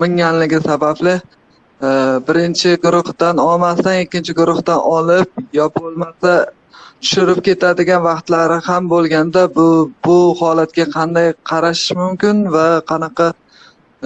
[0.00, 1.90] minganligi sababli e,
[2.28, 6.32] birinchi guruhdan olmasdan ikkinchi guruhdan olib yo bo'lmasa
[7.02, 9.66] tushirib ketadigan vaqtlari ham bo'lganda bu
[10.04, 13.28] bu holatga qanday qarash mumkin va qanaqa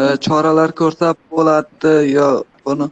[0.00, 2.28] e, choralar ko'rsa bo'ladi yo
[2.66, 2.86] buni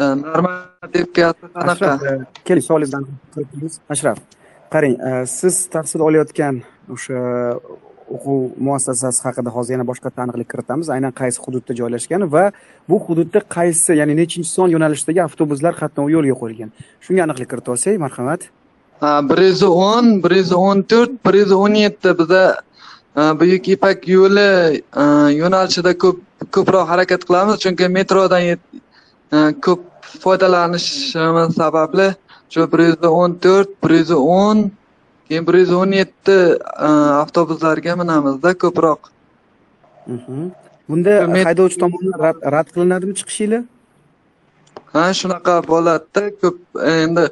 [0.24, 1.90] normativkasi qanaqa?
[2.08, 2.12] E,
[2.46, 3.04] Keling savolingizdan
[3.94, 4.18] ashraf
[4.74, 6.60] qarang e, siz tahsil olayotgan
[6.94, 7.18] o'sha
[8.14, 10.86] o'quv muassasasi haqida hozir yana boshqa aniqlik kiritamiz.
[10.96, 12.44] Aynan qaysi hududda joylashgan va
[12.90, 16.70] bu hududda qaysi ya'ni nechinchi son yo'nalishdagi avtobuslar qatnovi yo'lga qo'yilgan?
[17.04, 18.42] Shunga aniqlik kiritib olsak marhamat.
[19.02, 22.44] Bir yuz o'n bir yuz o'n to'rt bir yuz o'n yetti biza
[23.40, 24.82] buyuk ipak yo'li
[25.40, 26.18] yo'nalishida ko'p
[26.54, 28.42] ko'proq harakat qilamiz chunki metrodan
[29.64, 29.82] ko'p
[30.22, 32.08] foydalanishimiz sababli
[32.52, 34.70] shu bir yuz o'n to'rt bir yuz o'n
[35.28, 36.36] keyin bir yuz o'n yetti
[37.22, 39.00] avtobuslarga minamizda ko'proq
[40.88, 41.12] bunda
[41.48, 42.20] haydovchi tomonidan
[42.54, 43.62] rad qilinadimi chiqishinglar
[44.94, 46.58] ha shunaqa bo'ladida ko'p
[46.94, 47.24] endi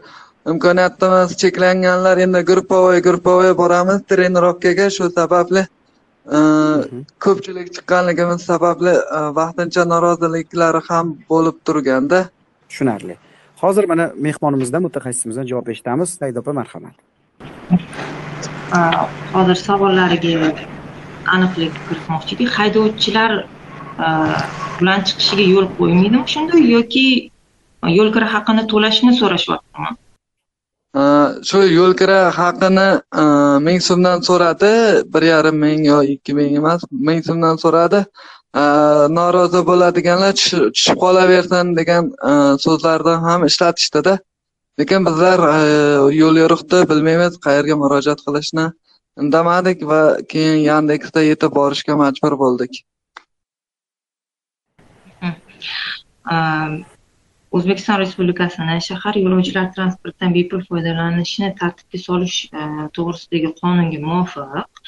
[0.47, 4.03] imkoniyatimiz cheklanganlar endi групповой групповой boramiz.
[4.09, 7.05] Trenirovkaga shu sababli e, mhm.
[7.19, 12.29] ko'pchilik chiqqanligimiz sababli e, vaqtincha noroziliklari ham bo'lib turganda
[12.69, 13.17] tushunarli.
[13.63, 16.09] Hozir mana mehmonimizdan mutaxassisimizdan javob eshitamiz.
[16.19, 16.95] Saida opa marhamat.
[19.35, 20.53] Hozir savollariga
[21.35, 23.33] aniqlik kiritmoqchiki haydovchilar
[24.81, 27.07] bilan chiqishiga yo'l qo'ymaydimi shunda yoki
[27.99, 29.91] yo'l kira haqini to'lashni so'rashyaptimi
[30.93, 32.89] Э, shu yo'lkira haqini
[33.23, 33.25] э,
[33.63, 34.71] ming so'mdan so'radi.
[35.13, 38.01] Bir yarim ming yo ikki ming emas ming so'mdan so'radi.
[38.63, 38.65] Э,
[39.19, 42.11] norozi bo'ladiganlar tushib qolaversin degan
[42.65, 44.19] so'zlarni ham ishlatishdida.
[44.81, 45.39] Lekin bizlar
[46.21, 48.67] yo'l yo'riqni bilmaymiz qayerga murojaat qilishni.
[49.23, 52.83] Indamadik va keyin yandeksda yetib borishga majbur bo'ldik.
[57.57, 64.83] O'zbekiston respublikasini shahar yo'lovchilar transportidan bepul foydalanishni tartibga solish e, to'g'risidagi qonunga muvofiq.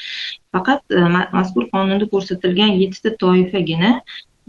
[0.55, 1.01] Faqat e,
[1.37, 3.91] mazkur qonunda ko'rsatilgan yettita toifagina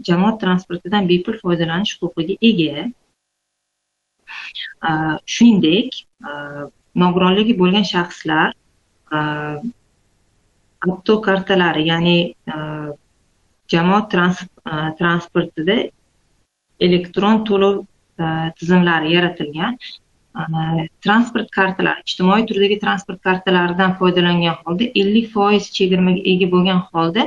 [0.09, 2.85] jamoat transportidan bepul foydalanish huquqiga ega.
[4.89, 4.91] E,
[5.33, 5.89] shuningdek
[7.03, 8.53] nogironligi bo'lgan shaxslar
[10.85, 12.17] avtokartalari ya'ni
[13.73, 14.07] jamoat
[15.01, 15.77] transportida
[16.87, 17.75] elektron to'lov
[18.17, 19.73] Э, tizimlari yaratilgan
[20.39, 27.25] э, transport kartalari ijtimoiy turdagi transport kartalaridan foydalangan holda ellik foiz chegirmaga ega bo'lgan holda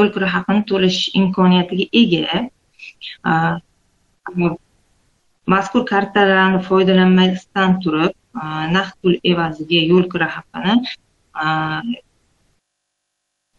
[0.00, 2.38] yo'l kira haqini to'lash imkoniyatiga ega.
[3.30, 3.58] Э,
[5.54, 8.16] mazkur kartalarni foydalanmasdan turib
[8.76, 10.74] naqd pul evaziga yo'l kira haqini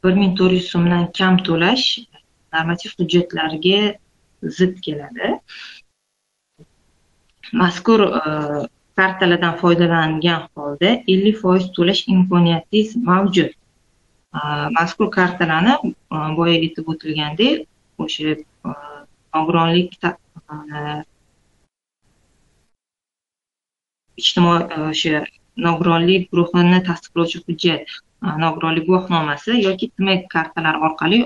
[0.04, 1.86] bir ming to'rt yuz so'mdan kam to'lash
[2.54, 3.84] normativ hujjatlarga
[4.58, 5.36] zid keladi.
[7.54, 8.22] Mazkur e,
[8.96, 13.52] kartalardan foydalangan holda ellik foiz to'lash imkoniyatingiz mavjud.
[14.38, 14.40] E,
[14.78, 17.68] mazkur kartalarni e, boya aytib o'tilgandek
[18.06, 18.36] o'sha
[19.36, 19.98] nogironlik
[24.22, 25.24] ijtimoiy o'sha
[25.68, 27.96] nogironlik guruhini tasdiqlovchi hujjat
[28.44, 31.20] nogironlik guvohnomasi yoki tmek kartalari orqali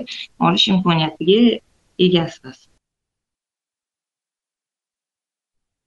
[0.48, 1.40] olish imkoniyatiga
[2.06, 2.58] egasiz.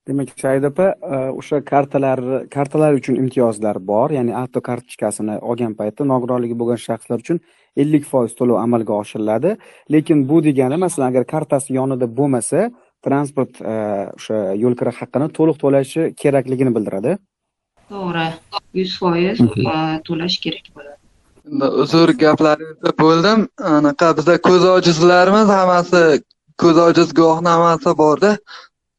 [0.09, 2.19] Demak saida opa e, o'sha kartalar
[2.55, 4.09] kartalar uchun imtiyozlar bor.
[4.17, 7.41] Ya'ni avto kartochkasini olgan paytda nogironligi bo'lgan shaxslar uchun
[7.81, 9.55] ellik foiz to'lov amalga oshiriladi.
[9.95, 12.69] Lekin bu degani masalan agar kartasi yonida bo'lmasa
[13.05, 13.75] transport e,
[14.17, 17.17] o'sha yo'l kira haqqini to'liq to'lashi kerakligini bildiradi.
[17.91, 18.27] To'g'ri.
[18.79, 19.37] Yuz foiz
[20.07, 20.97] to'lash kerak bo'ladi.
[21.83, 23.45] Uzr gaplaringizda bo'ldim.
[23.77, 26.03] Anaqa bizda ko'z ojizlarimiz hammasi
[26.61, 28.31] ko'z ojiz guvohnomasi borda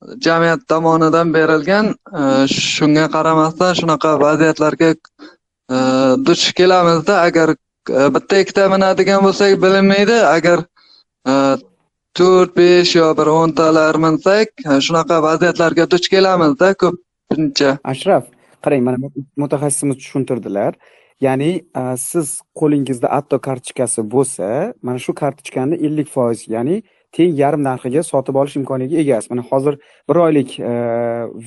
[0.00, 5.76] jamiyat tomonidan berilgan e, shunga qaramasdan shunaqa vaziyatlarga e,
[6.26, 7.20] duch kelamizda.
[7.28, 10.18] Agar e, bitta ikkita minadigan bo'lsak bilinmaydi.
[10.36, 10.66] Agar
[12.18, 14.48] to'rt besh yo bir o'ntalar minsak
[14.86, 17.78] shunaqa vaziyatlarga duch kelamizda ko'pincha.
[17.84, 18.24] Ashraf
[18.64, 18.96] qarang mana
[19.42, 20.72] mutaxassisimiz tushuntirdilar.
[21.20, 21.50] Ya'ni
[22.00, 24.46] siz qo'lingizda atto kartochkasi bo'lsa
[24.86, 26.76] mana shu kartochkani ellik foiz ya'ni
[27.16, 29.30] teng yarim narxiga sotib olish imkoniga egasiz.
[29.30, 30.58] Mana hozir bir oylik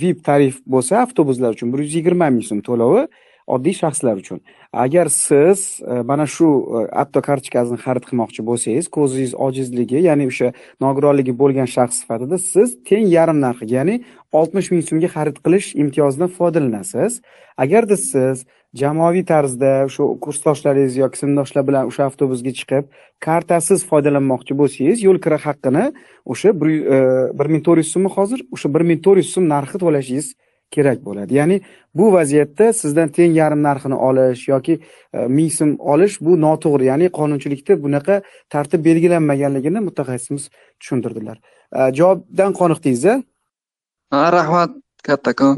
[0.02, 3.08] vip tarif bo'lsa avtobuslar uchun bir yuz yigirma ming so'm to'lovi
[3.48, 4.42] oddiy shaxslar uchun.
[4.74, 6.48] Agar siz e, mana shu
[6.92, 10.54] apto atto kartochkasini xarid qilmoqchi bo'lsangiz ko'zingiz ojizligi ya'ni o'sha
[10.84, 13.96] nogironligi bo'lgan shaxs sifatida siz teng yarim narxiga ya'ni
[14.40, 17.22] oltmish ming so'mga xarid qilish imtiyozidan foydalanasiz.
[17.64, 18.46] Agarda siz
[18.82, 22.90] jamoaviy tarzda o'sha kursdoshlaringiz yoki sinfdoshlar bilan o'sha avtobusga chiqib
[23.26, 25.86] kartasiz foydalanmoqchi bo'lsangiz yo'l kira haqqini
[26.34, 28.40] o'sha bir e, ming to'rt yuz so'mmi hozir?
[28.56, 30.34] O'sha bir ming to'rt yuz so'm narxi to'lashingiz
[30.76, 31.34] kerak bo'ladi.
[31.40, 31.58] Ya'ni
[32.00, 34.74] bu vaziyatda sizdan teng yarim narxini olish yoki
[35.14, 36.86] e, ming so'm olish bu noto'g'ri.
[36.92, 38.16] Ya'ni qonunchilikda bunaqa
[38.54, 41.38] tartib belgilanmaganligini mutaxassisimiz tushuntirdilar.
[41.78, 43.06] E, javobdan qoniqdingiz
[44.14, 44.72] ha rahmat
[45.08, 45.56] kattakon.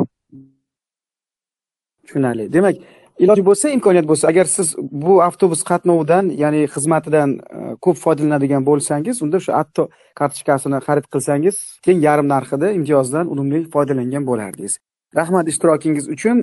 [2.05, 2.53] Tushunarli.
[2.53, 2.75] Demak
[3.19, 4.73] iloji bo'lsa imkoniyat bo'lsa agar siz
[5.03, 9.87] bu avtobus qatnovidan ya'ni xizmatidan e, ko'p foydalanadigan bo'lsangiz unda shu atto
[10.19, 14.73] kartochkasini xarid qilsangiz teng yarim narxida imtiyozdan unumli foydalangan bo'lardingiz
[15.15, 16.37] rahmat ishtirokingiz uchun.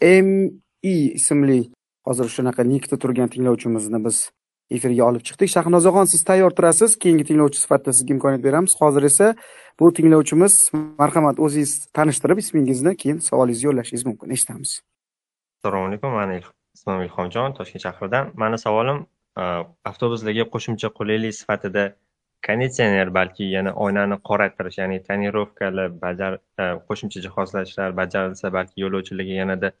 [0.00, 0.50] Ime
[0.82, 1.60] ismli
[2.06, 4.30] hozir shunaqa nikda turgan tinglovchimizni biz
[4.70, 5.50] efirga olib chiqdik.
[5.56, 6.98] Shahnozaxon siz tayyor turasiz.
[7.02, 8.76] Keyingi tinglovchi sifatida sizga imkoniyat beramiz.
[8.80, 9.34] Hozir esa
[9.80, 10.54] bu tinglovchimiz
[10.98, 14.30] marhamat o'zingiz tanishtirib ismingizni keyin savolingizni yo'llashingiz mumkin.
[14.36, 14.80] Eshitamiz.
[15.58, 16.12] Assalomu alaykum.
[16.18, 16.40] Mani
[16.76, 18.32] ismim ilhomjon toshkent shahridan.
[18.42, 18.98] Mani savolim
[19.40, 21.84] uh, avtobuslarga qo'shimcha qulaylik sifatida
[22.46, 29.72] konditsioner balki yana oynani qoraytirish ya'ni tonirovkalar bajar e, qo'shimcha jihozlashlar bajarilsa balki yo'lovchilarga yanada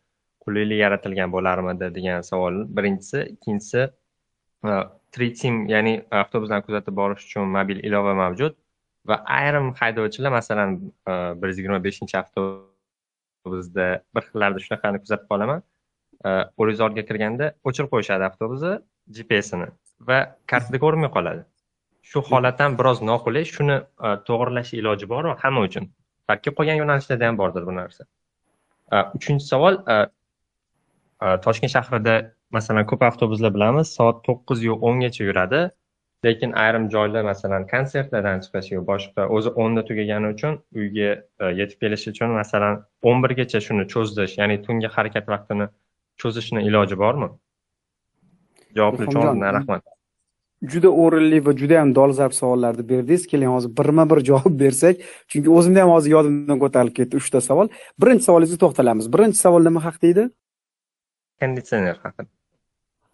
[0.44, 2.54] qulaylik yaratilgan bo'larmidi degan savol.
[2.76, 3.82] Birinchisi ikkinchisi
[4.70, 4.72] e,
[5.14, 8.56] tritim ya'ni avtobuslarni kuzatib borish uchun mobil ilova mavjud
[9.08, 10.78] va ayrim haydovchilar masalan
[11.10, 15.62] e, bir yuz yigirma beshinchi avtobusda bir xillarda shunaqani kuzatib qolaman.
[16.26, 16.28] E,
[16.62, 18.74] O'rizorga kirganda o'chirib qo'yishadi avtobusni
[19.20, 19.70] gpsini
[20.10, 20.18] va
[20.54, 21.46] kartada ko'rinmay qoladi.
[22.02, 25.90] Shu holat ham biroz noqulay shuni e, to'g'irlash iloji bormi hamma uchun.
[26.28, 28.06] Balki qolgan yo'nalishlarda ham bordir bu narsa.
[28.92, 29.96] E, uchinchi savol e,
[31.46, 32.14] toshkent shahrida
[32.58, 35.66] masalan ko'p avtobuslar bilamiz soat to'qqiz yu o'ngacha yuradi.
[36.26, 41.10] Lekin ayrim joylar masalan konsertlardan chiqish yo boshqa o'zi o'nda tugagani uchun uyga
[41.60, 42.80] yetib kelish uchun masalan
[43.10, 45.68] o'n birgacha shuni cho'zish ya'ni tungi harakat vaqtini
[46.24, 47.30] cho'zishni iloji bormi?
[48.80, 49.97] Javobli uchun rahmat
[50.62, 53.26] juda o'rinli va juda ham dolzarb savollarni berdingiz.
[53.30, 54.96] Keling hozir birma bir javob bersak
[55.30, 57.68] chunki o'zimni ham hozir yodimdan ko'tarilib ketdi uchta savol.
[58.02, 59.12] Birinchi savolingizga to'xtalamiz.
[59.14, 60.24] Birinchi savol nima haqida edi?
[61.40, 62.30] Konditsioner haqida.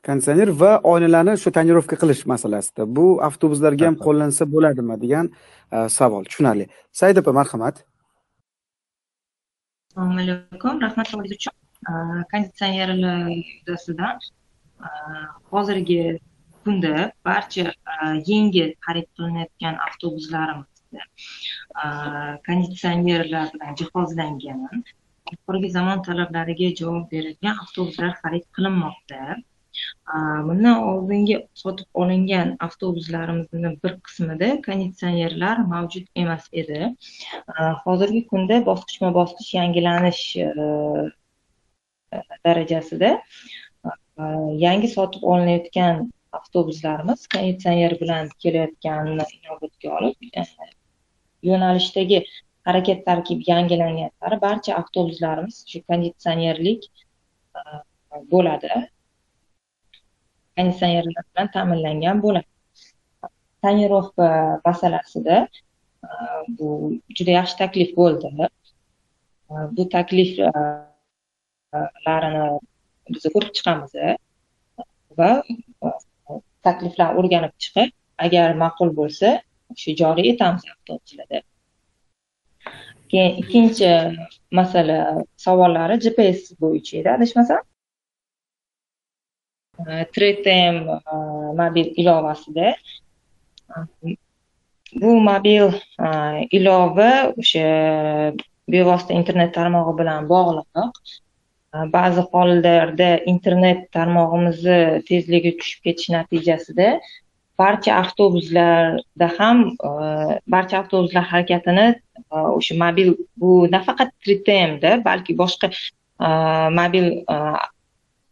[0.07, 2.87] Konditsioner va oynalarni shu tonirovka qilish masalasida.
[2.97, 6.25] Bu avtobuslarga ham qo'llansa bo'ladimi degan e, savol.
[6.29, 6.69] Tushunarli.
[7.01, 7.85] Said opa marhamat.
[9.91, 10.81] Assalomu alaykum.
[10.87, 11.55] Rahmat savolingiz uchun.
[11.89, 11.93] E,
[12.33, 14.17] konditsionerlar yuzasidan
[14.87, 14.89] e,
[15.53, 15.99] hozirgi
[16.65, 17.95] kunda barcha e,
[18.31, 21.03] yengil xarid qilinayotgan avtobuslarimizda
[21.83, 21.87] e,
[22.47, 24.85] konditsionerlar bilan jihozlangan
[25.33, 29.21] oxirgi zamon talablariga javob beradigan avtobuslar xarid qilinmoqda.
[30.13, 30.15] E,
[30.49, 36.81] Bundan oldingi sotib olingan avtobuslarimizni bir qismida konditsionerlar mavjud emas edi.
[37.85, 40.25] Hozirgi kunda bosqichma bosqich yangilanish
[42.45, 43.11] darajasida
[44.67, 46.05] yangi sotib olinayotgan
[46.39, 50.43] avtobuslarimiz konditsioner bilan kelayotganini inobatga olib e,
[51.51, 52.19] yo'nalishdagi
[52.69, 56.83] harakat tarkibi yangilanganlari barcha avtobuslarimiz shu konditsionerlik
[57.59, 57.61] e,
[58.33, 58.73] bo'ladi.
[60.57, 62.51] Konditsionerlar bilan ta'minlangan bo'ladi.
[63.63, 64.33] Tonirovka e,
[64.69, 65.37] masalasida
[66.59, 66.69] bu
[67.19, 68.29] juda yaxshi taklif bo'ldi.
[69.77, 72.47] Bu takliflarini
[73.15, 73.93] biz ko'rib chiqamiz.
[75.19, 75.31] Va
[76.69, 77.91] takliflar o'rganib chiqib
[78.27, 79.35] agar ma'qul bo'lsa
[79.83, 81.43] shu joriy etamiz avtobuslarda
[83.15, 83.91] keyin ikkinchi
[84.59, 84.99] masala
[85.45, 87.63] savollari gps bo'yicha edi adashmasam.
[89.91, 90.99] E, Tretm e,
[91.61, 92.75] mobil ilovasida.
[95.03, 95.71] Bu mobil
[96.07, 96.09] e,
[96.59, 97.11] ilova
[97.43, 97.69] o'sha
[98.75, 100.69] bevosita internet tarmog'i bilan bog'liq.
[101.97, 106.89] Ba'zi hollarda internet tarmog'imizni tezligi tushib ketishi natijasida
[107.59, 111.87] barcha avtobuslarda ham э, barcha avtobuslar harakatini
[112.35, 116.31] э, o'sha mobil bu nafaqat tritmda balki boshqa э,
[116.81, 117.07] mobil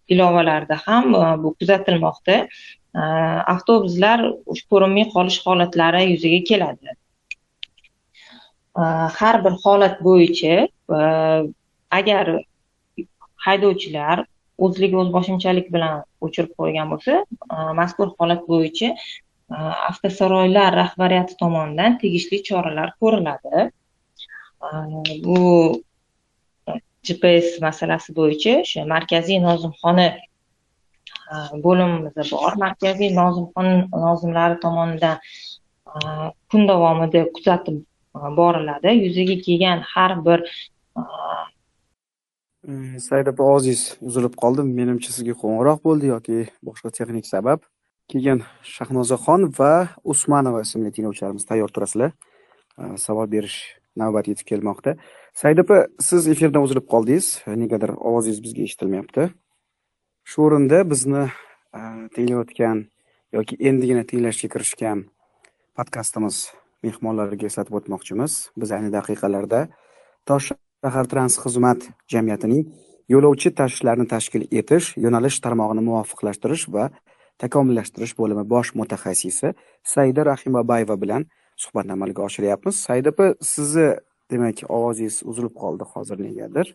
[0.09, 1.13] ilovalarda ham
[1.43, 2.47] bu kuzatilmoqda.
[3.55, 4.21] Avtobuslar
[4.71, 6.97] ko'rinmay qolish holatlari yuzaga keladi.
[9.19, 10.67] Har bir holat bo'yicha
[11.99, 12.27] agar
[13.47, 14.25] haydovchilar
[14.65, 19.57] o'zligi o'zboshimchalik bilan o'chirib qo'ygan bo'lsa e, mazkur holat bo'yicha e,
[19.91, 23.71] avtosaroylar rahbariyati tomonidan tegishli choralar ko'riladi.
[24.67, 24.69] E,
[25.27, 25.39] bu
[27.09, 30.09] gps masalasi bo'yicha o'sha markaziy nozimxona
[31.65, 32.53] bo'limimiz bor.
[32.67, 35.17] Markaziy nozimxona nozimlari tomonidan
[36.51, 37.81] kun davomida kuzatib
[38.39, 38.95] boriladi.
[39.05, 40.45] Yuzaga kelgan har bir
[42.63, 46.37] Saida opa ovozingiz uzilib qoldi menimcha sizga qo'ng'iroq bo'ldi yoki
[46.69, 47.65] boshqa texnik sabab
[48.13, 48.45] keyin
[48.75, 49.71] shahnozaxon va
[50.15, 52.13] usmanova ismli tinglovchilarimiz tayyor turasizlar
[53.05, 53.59] savol berish
[53.99, 54.95] navbati yetib kelmoqda
[55.43, 57.35] Saida opa siz efirdan uzilib qoldingiz
[57.65, 59.29] negadir ovozingiz bizga eshitilmayapti
[60.31, 61.27] shu o'rinda bizni
[62.15, 62.87] tinglayotgan
[63.39, 65.07] yoki endigina tinglashga kirishgan
[65.79, 66.45] podkastimiz
[66.87, 69.67] mehmonlariga eslatib o'tmoqchimiz biz ayni daqiqalarda
[70.31, 71.81] tosh shahar transxizmat
[72.13, 72.63] jamiyatining
[73.15, 76.85] yo'lovchi tashishlarni tashkil etish yo'nalish tarmog'ini muvofiqlashtirish va
[77.43, 79.49] takomillashtirish bo'limi bosh mutaxassisi
[79.95, 81.23] saida rahimabayeva bilan
[81.63, 83.89] suhbatni amalga oshiryapmiz saida opa sizni
[84.33, 86.67] demak ovozingiz uzilib qoldi hozir negadir.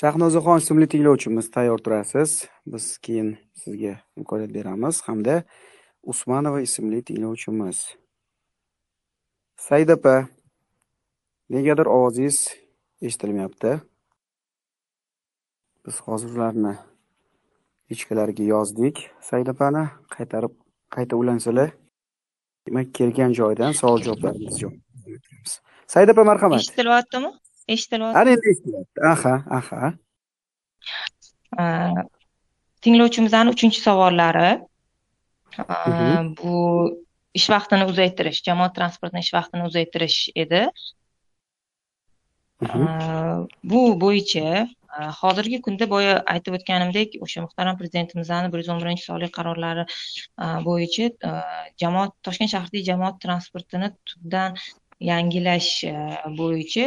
[0.00, 2.30] Shahnozaxon ismli tinglovchimiz tayyor turasiz.
[2.72, 3.28] Biz keyin
[3.62, 5.02] sizga imkoniyat beramiz.
[5.06, 5.42] Hamda
[6.02, 7.78] usmanova ismli tinglovchimiz.
[9.56, 10.16] Saida opa
[11.50, 12.38] negadir ovozingiz
[13.02, 13.80] eshitilmayapti
[15.86, 16.74] biz hozir ularni
[17.94, 18.96] ichkalariga yozdik
[19.28, 19.84] said opani
[20.14, 20.54] qaytarib
[20.94, 21.70] qayta ulansalar.
[22.66, 24.70] Demak kelgan joyidan savol javoblarimizni
[25.86, 26.60] said opa marhamat.
[26.60, 27.30] Eshitilyaptimi?
[27.74, 28.98] Eshitilyapti ana endi eshitilyapti.
[29.12, 29.92] Aha aha.
[32.84, 34.50] Tinglovchimizni uchinchi savollari.
[36.40, 36.54] Bu
[37.34, 40.62] ish vaqtini uzaytirish jamoat transportini ish vaqtini uzaytirish edi
[42.60, 44.66] bu bo'yicha
[45.20, 49.84] hozirgi kunda boya aytib o'tganimdek o'sha muhtaram prezidentimizni bir yuz o'n birinchi sonli qarorlari
[50.68, 51.08] bo'yicha
[51.82, 54.58] jamoat toshkent shahridagi jamoat transportini tubdan
[55.10, 55.70] yangilash
[56.40, 56.86] bo'yicha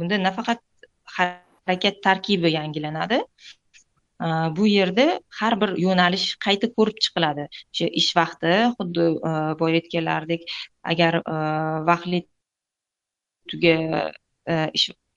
[0.00, 0.60] bunda nafaqat
[1.16, 3.20] harakat tarkibi yangilanadi
[4.56, 5.06] bu yerda
[5.40, 9.06] har bir yo'nalish qayta ko'rib chiqiladi o'sha ish vaqti xuddi
[9.60, 10.42] boya aytganlaridek
[10.94, 11.22] agar
[11.90, 12.20] vaqtli
[13.50, 13.76] tuga
[14.50, 14.70] E,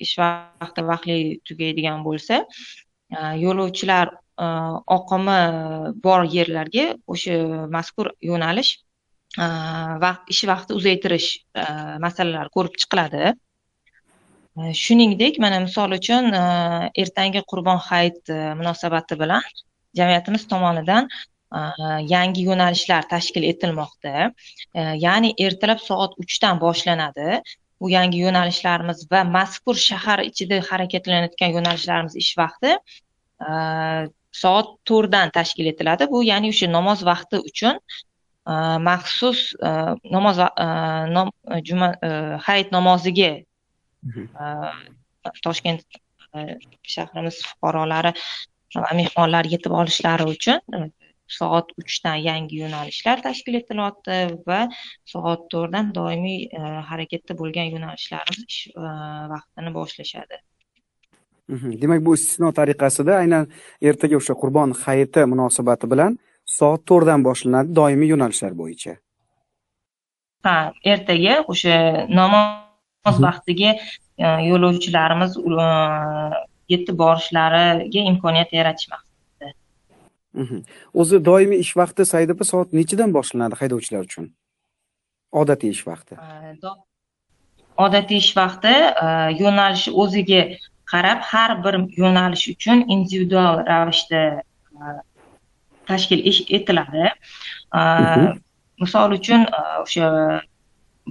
[0.05, 1.17] ish vaqti vaqtli
[1.47, 4.47] tugaydigan bo'lsa e, yo'lovchilar e,
[4.97, 5.38] oqimi
[6.05, 7.38] bor yerlarga o'sha
[7.75, 8.73] mazkur yo'nalish
[10.05, 11.29] vaqt ish vaqti uzaytirish
[12.05, 13.31] masalalari ko'rib chiqiladi.
[14.81, 16.27] Shuningdek mana misol uchun
[17.03, 19.47] ertangi qurbon hayiti munosabati bilan
[19.99, 21.09] jamiyatimiz tomonidan
[22.13, 24.13] yangi yo'nalishlar tashkil etilmoqda.
[25.05, 27.41] Ya'ni ertalab soat uchdan boshlanadi.
[27.84, 32.71] Bu yangi yo'nalishlarimiz va mazkur shahar ichida harakatlanayotgan yo'nalishlarimiz ish vaqti
[34.43, 36.07] soat to'rtdan tashkil etiladi.
[36.13, 37.81] Bu ya'ni o'sha namoz vaqti uchun
[38.89, 39.41] maxsus
[40.15, 40.41] namoz
[41.69, 41.89] juma
[42.47, 43.31] hayit namoziga
[45.45, 45.86] toshkent
[46.95, 48.11] shahrimiz fuqarolari
[48.84, 50.59] va mehmonlari yetib olishlari uchun
[51.39, 54.17] soat uchdan yangi yo'nalishlar tashkil etilyapti
[54.49, 54.61] va
[55.13, 56.39] soat to'rtdan doimiy
[56.89, 58.59] harakatda bo'lgan yo'nalishlarimiz ish
[59.34, 60.38] vaqtini boshlashadi.
[61.81, 63.47] Demak bu istisno tariqasida aynan
[63.89, 66.19] ertaga o'sha qurbon hayiti munosabati bilan
[66.57, 68.93] soat to'rtdan boshlanadi doimiy yo'nalishlar bo'yicha.
[70.45, 70.57] Ha
[70.93, 71.75] ertaga o'sha
[72.19, 73.71] namoz vaqtiga
[74.49, 75.31] yo'lovchilarimiz
[76.73, 79.12] yetib borishlariga imkoniyat yaratish maqsadida
[81.01, 84.31] o'zi doimiy ish vaqti said opa soat nechidan boshlanadi haydovchilar uchun?
[85.41, 86.17] Odatiy ish vaqti.
[87.86, 88.73] Odatiy ish vaqti
[89.41, 90.41] yo'nalish o'ziga
[90.93, 94.23] qarab har bir yo'nalish uchun individual ravishda
[95.89, 96.21] tashkil
[96.57, 97.05] etiladi.
[98.81, 99.47] Misol uchun
[99.84, 100.09] o'sha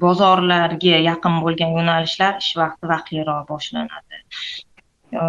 [0.02, 4.22] bozorlarga yaqin bo'lgan yo'nalishlar ish vaqti vaqtliroq boshlanadi.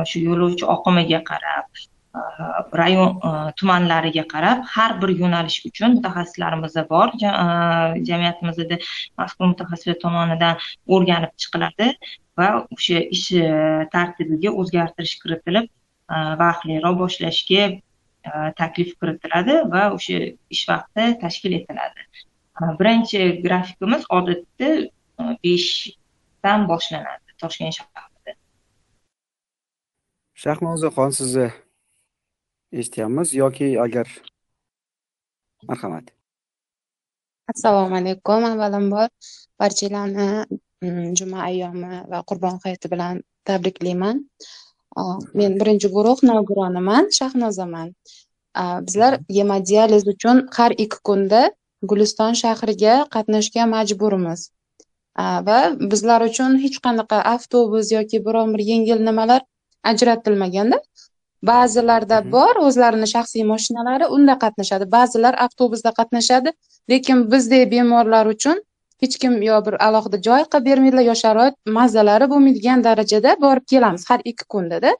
[0.10, 1.68] Shu yo'lovchi oqimiga qarab
[2.14, 2.20] Э,
[2.78, 7.32] rayon э, tumanlariga qarab har bir yo'nalish uchun mutaxassislarimiz bor э,
[8.10, 8.78] jamiyatimizda
[9.18, 10.62] mazkur mutaxassislar tomonidan
[10.94, 11.88] o'rganib chiqiladi
[12.38, 13.48] va o'sha ish e,
[13.96, 17.80] tartibiga o'zgartirish kiritilib e, vaqtliroq boshlashga e,
[18.62, 20.22] taklif kiritiladi va o'sha
[20.56, 22.08] ish vaqti tashkil etiladi.
[22.80, 24.72] Birinchi grafikimiz odatda
[25.44, 28.40] beshdan boshlanadi toshkent shahrida.
[30.46, 31.52] Shahnozaxon sizni
[32.74, 34.08] eshityapmiz yoki agar
[35.68, 36.06] marhamat.
[37.54, 38.44] Assalomu alaykum.
[38.52, 39.10] Avvalambor
[39.60, 40.28] barchalarni
[40.82, 44.24] mm, juma ayyomi va qurbon hayiti bilan tabriklayman.
[45.40, 47.94] Men birinchi guruh nogironiman shahnozaman.
[48.88, 51.42] Bizlar gemodializ uchun har ikki kunda
[51.92, 54.50] guliston shahriga qatnashga majburmiz.
[55.48, 55.60] Va
[55.94, 59.42] bizlar uchun hech qanaqa avtobus yoki biron bir yengil nimalar
[59.92, 60.78] ajratilmaganda
[61.50, 64.86] ba'zilarda bor o'zlarini shaxsiy mashinalari unda qatnashadi.
[64.96, 66.50] Ba'zilar avtobusda qatnashadi
[66.92, 68.58] lekin bizdek bemorlar uchun
[69.04, 71.04] hech kim yo bir alohida joy qilib bermaydilar.
[71.12, 74.92] Yo sharoit mazalari bo'lmaydigan darajada borib kelamiz har ikki kundada.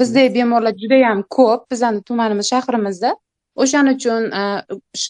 [0.00, 1.60] Bizdek bemorlar judayam ko'p.
[1.72, 3.10] Bizani tumanimiz shahrimizda.
[3.62, 4.22] O'shaning uchun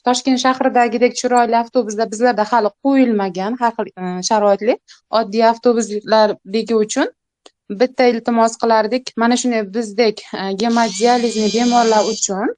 [0.07, 3.89] toshkent shahridagidek chiroyli avtobuslar bizlarda hali qo'yilmagan har xil
[4.29, 4.75] sharoitli
[5.21, 7.07] oddiy avtobuslardagi uchun
[7.71, 9.13] bitta iltimos qilardik.
[9.17, 10.23] Mana shunday bizdek
[10.63, 12.49] gemodializli bemorlar uchun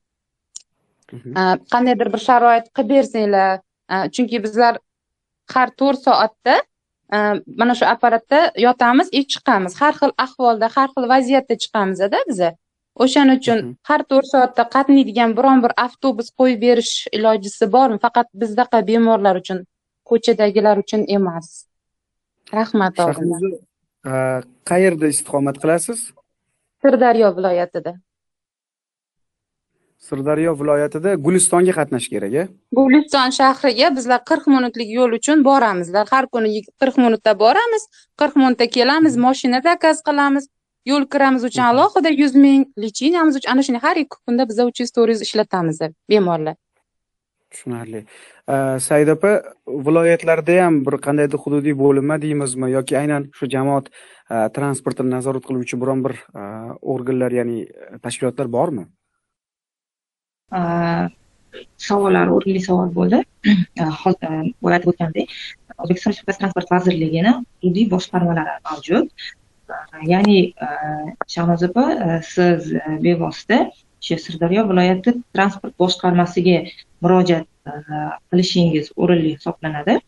[1.73, 3.61] qandaydir bir sharoit qilib bersanglar
[4.15, 4.79] chunki bizlar
[5.55, 6.57] har to'rt soatda
[7.61, 9.73] mana shu apparatda yotamiz и chiqamiz.
[9.81, 12.51] Har xil ahvolda har xil vaziyatda chiqamizda biza.
[13.03, 17.99] O'shaning uchun har to'rt soatda qatnaydigan biron bir avtobus qo'yib berish ilojisi bormi?
[18.07, 19.59] Faqat bizdaqa bemorlar uchun
[20.09, 21.47] ko'chadagilar uchun emas.
[22.59, 22.95] Rahmat
[24.05, 26.13] qayerda istiqomat qilasiz?
[26.83, 27.93] Sirdaryo viloyatida.
[30.03, 32.45] Sirdaryo viloyatida gulistonga qatnash kerak a
[32.79, 37.85] guliston shahriga bizlar qirq minutlik yo'l uchun boramizlar har kuni qirq minutda boramiz
[38.21, 40.49] qirq minutda kelamiz moshina zakaz qilamiz
[40.91, 43.51] yo'l kiramiz uchun alohida yuz ming lecheniyamiz uchun.
[43.53, 45.79] Ana shunday har ikki kunda biza uch yuz to'rt yuz ishlatamiz
[46.11, 46.57] bemorlar.
[47.51, 48.01] Tushunarli
[48.49, 49.39] Э, said opa
[49.87, 52.71] viloyatlarda ham bir qandaydir hududiy bo'linma deymizmi?
[52.73, 56.43] Yoki aynan shu jamoat э, transportini nazorat qiluvchi biron bir э,
[56.95, 57.69] organlar ya'ni
[58.03, 58.89] tashkilotlar bormi?
[61.87, 63.23] Savollar o'rinli savol bo'ldi.
[64.03, 65.39] Hozir aytib o'tgandek
[65.79, 69.07] o'zbekiston respublikasi transport vazirligini hududiy boshqarmalari mavjud.
[70.15, 70.39] Ya'ni
[71.37, 71.87] shahnoza opa
[72.35, 72.75] siz
[73.07, 73.63] bevosita
[74.03, 76.59] o'sha sirdaryo viloyati transport boshqarmasiga
[77.05, 77.47] murojaat
[78.31, 79.99] qilishingiz o'rinli hisoblanadi.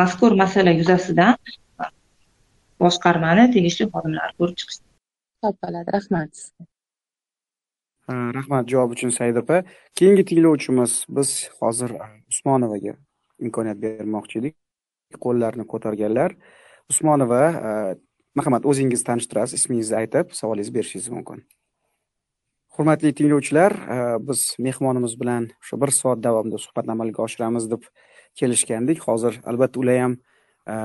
[0.00, 1.36] Mazkur masala yuzasidan
[2.82, 4.82] boshqarmani tegishli xodimlari ko'rib chiqishi
[5.62, 6.32] bo'ladi rahmat
[8.38, 9.62] rahmat javob uchun saida opa.
[9.98, 11.90] Keyingi tinglovchimiz biz hozir
[12.32, 12.94] usmonovaga
[13.46, 14.54] imkoniyat bermoqchi edik.
[15.24, 16.34] Qo'llarini ko'targanlar.
[16.92, 17.42] Usmonova
[18.38, 21.44] marhamat o'zingizni tanishtirasiz ismingizni aytib savolingizni berishingiz mumkin
[22.78, 23.96] hurmatli tinglovchilar e,
[24.28, 27.82] biz mehmonimiz bilan o'sha bir soat davomida suhbatni amalga oshiramiz deb
[28.38, 29.02] kelishgandik.
[29.08, 30.76] Hozir albatta ular ham e,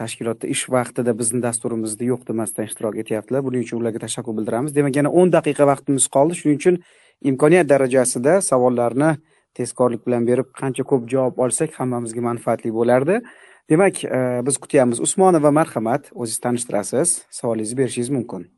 [0.00, 3.44] tashkilotda ish vaqtida bizni dasturimizda yo'q demasdan ishtirok etyaptilar.
[3.46, 4.74] Buning uchun ularga tashakkur bildiramiz.
[4.74, 6.40] Demak yana o'n daqiqa vaqtimiz qoldi.
[6.40, 6.82] Shuning uchun
[7.30, 9.14] imkoniyat darajasida savollarni
[9.54, 13.22] tezkorlik bilan berib qancha ko'p javob olsak hammamizga manfaatli bo'lardi.
[13.70, 17.18] Demak e, biz kutyapmiz usmonova marhamat o'zingizni tanishtirasiz.
[17.30, 18.48] Savolingizni berishingiz mumkin.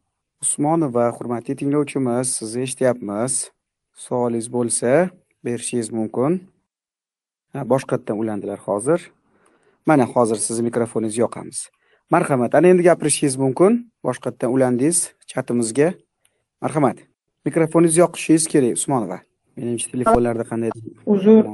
[0.43, 3.51] Usmonova hurmatli tinglovchimiz sizni eshityapmiz.
[4.05, 5.11] Savolingiz bo'lsa
[5.45, 6.41] berishingiz mumkin.
[7.73, 9.11] Boshqatdan ulandilar hozir.
[9.87, 11.69] Mana hozir sizni mikrofoningizni yoqamiz.
[12.11, 13.93] Marhamat ana endi gapirishingiz mumkin.
[14.05, 15.93] Boshqatdan ulandingiz chatimizga.
[16.63, 16.97] Marhamat.
[17.45, 19.21] Mikrofoningizni yoqishingiz kerak usmonova.
[19.57, 20.71] Menimcha telefonlarda qanday?
[21.07, 21.45] Uzr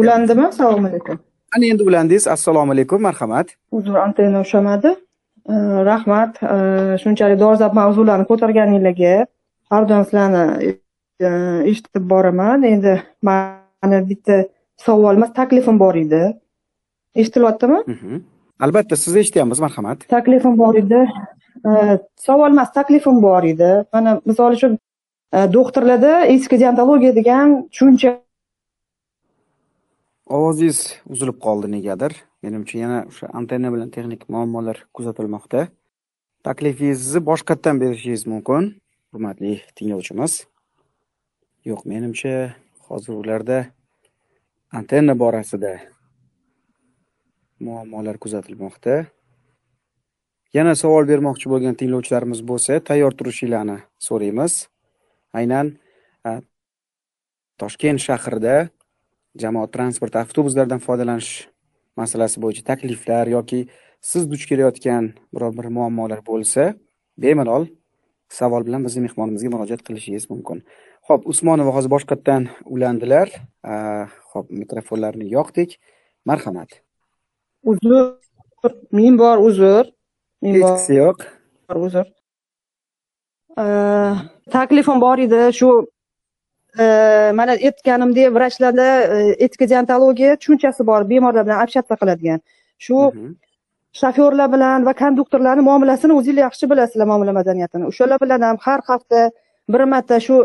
[0.00, 0.46] ulandimi?
[0.46, 1.18] Assalomu alaykum.
[1.56, 3.56] Ana endi ulandingiz assalomu alaykum marhamat.
[3.70, 4.96] Uzr antenna ushlamadi
[5.48, 6.38] rahmat
[7.02, 9.26] shunchalik dolzarb mavzularni ko'targaninglarga
[9.70, 10.76] har doim sizlarni
[11.70, 12.62] eshitib boraman.
[12.62, 14.44] Endi mani bitta
[14.86, 16.22] savol emas taklifim bor edi.
[17.14, 17.82] Eshitilyaptimi?
[17.86, 18.22] Mhm.
[18.60, 20.08] albatta sizni eshityapmiz marhamat.
[20.08, 21.00] Taklifim bor edi.
[22.16, 23.70] Savol emas taklifim bor edi.
[23.92, 24.78] Mana misol uchun
[25.52, 28.20] doktorlarda eski deontologiya degan tushuncha
[30.26, 30.78] ovozingiz
[31.10, 32.12] uzilib qoldi negadir
[32.44, 35.60] menimcha yana o'sha antenna bilan texnik muammolar kuzatilmoqda.
[36.46, 38.62] Taklifingizni boshqatdan berishingiz mumkin
[39.10, 40.32] hurmatli tinglovchimiz.
[41.70, 42.34] Yo'q menimcha
[42.88, 43.58] hozir ularda
[44.78, 45.72] antenna borasida
[47.66, 49.06] muammolar kuzatilmoqda.
[50.54, 54.52] Yana savol bermoqchi bo'lgan tinglovchilarimiz bo'lsa tayyor turishinglarni so'raymiz.
[55.38, 55.72] Aynan
[57.58, 58.68] toshkent shahrida
[59.42, 61.32] jamoat transporti avtobuslaridan foydalanish
[62.00, 63.60] masalasi bo'yicha takliflar yoki
[64.10, 66.62] siz duch kelayotgan biror bir muammolar bo'lsa
[67.22, 67.64] bemalol
[68.28, 70.62] savol bilan bizni mehmonimizga murojaat qilishingiz mumkin.
[71.08, 73.28] Ho'p usmonova hozir boshqatdan ulandilar.
[74.32, 75.78] Ho'p mikrofonlarni yoqdik.
[76.30, 76.80] Marhamat.
[77.70, 78.16] Uzr
[78.98, 79.90] ming bor uzr.
[80.42, 81.26] Ming hechqisi yo'q.
[81.68, 82.06] Bor uzr.
[84.56, 85.42] Taklifim bor edi.
[85.58, 85.70] Shu
[87.38, 88.86] mana aytganimdek vrachlarda
[89.38, 92.40] etika deontologiya tushunchasi bor bemorlar bilan общаться qiladigan.
[92.78, 92.96] Shu
[94.00, 97.84] shofyorlar bilan va konduktorlarni muomalasini o'zinglar yaxshi bilasizlar muomala madaniyatini.
[97.90, 99.30] O'shalar bilan ham har hafta
[99.68, 100.36] bir marta shu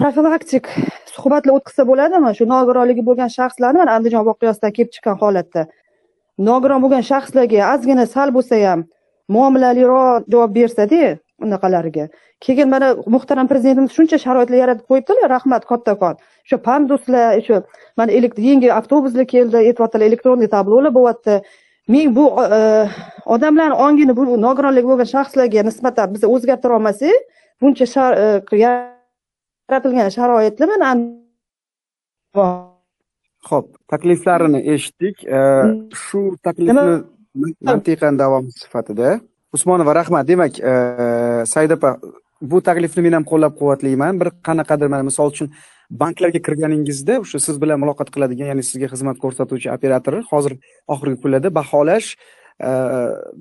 [0.00, 0.64] profilaktik
[1.14, 2.30] suhbatlar o'tkazsa bo'ladimi?
[2.38, 5.62] Shu nogironligi bo'lgan shaxslarni mana andijon voqeasida kelib chiqqan holatda.
[6.48, 8.80] Nogiron bo'lgan shaxslarga ozgina sal bo'lsa ham
[9.34, 11.02] muomalaliroq javob bersada
[11.46, 12.04] unaqalariga
[12.44, 15.28] keyin mana muhtaram prezidentimiz shuncha sharoitlar yaratib qo'yibdilar.
[15.36, 16.14] Rahmat kattakon
[16.44, 17.56] o'sha panduslar o'sha
[17.98, 18.10] mana
[18.48, 21.34] yangi avtobuslar keldi aytyaptilar elektronniy tablolar bo'lyapti.
[21.92, 22.24] Men bu
[23.34, 27.16] odamlarni ongini bu nogironligi bo'lgan shaxslarga nisbatan biz o'zgartira olmasak
[27.60, 27.86] buncha
[28.64, 30.88] yaratilgan sharoitlar mana
[33.50, 35.16] ho'p takliflarini eshitdik.
[36.04, 36.94] Shu taklifni
[37.68, 39.08] mantiqan davomi sifatida
[39.52, 40.26] usmonova rahmat.
[40.28, 40.74] Demak e,
[41.46, 41.96] said opa
[42.40, 44.20] bu taklifni men ham qo'llab quvvatlayman.
[44.20, 45.52] Bir qanaqadir mana misol uchun
[46.02, 50.56] banklarga kirganingizda o'sha siz bilan muloqot qiladigan ya'ni sizga xizmat ko'rsatuvchi operator hozir
[50.94, 52.08] oxirgi kunlarda baholash
[52.68, 52.70] e,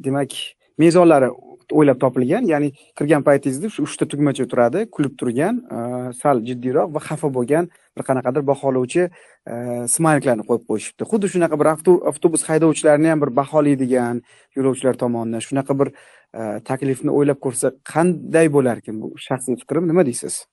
[0.05, 0.36] demak
[0.84, 1.30] mezonlari
[1.78, 5.80] o'ylab topilgan ya'ni kirgan paytingizda shu uchta tugmacha turadi kulib turgan e,
[6.22, 9.03] sal jiddiyroq va xafa bo'lgan bir qanaqadir baholovchi
[9.51, 9.55] e,
[9.95, 11.07] smayliklarni qo'yib qo'yishibdi.
[11.11, 11.67] Xuddi shunaqa bir
[12.11, 14.24] avtobus haydovchilarini ham bir baholaydigan
[14.57, 15.93] yo'lovchilar tomonidan shunaqa bir
[16.39, 19.88] e, taklifni o'ylab ko'rsa qanday bo'larkan bu shaxsiy fikrim?
[19.91, 20.45] Nima deysiz?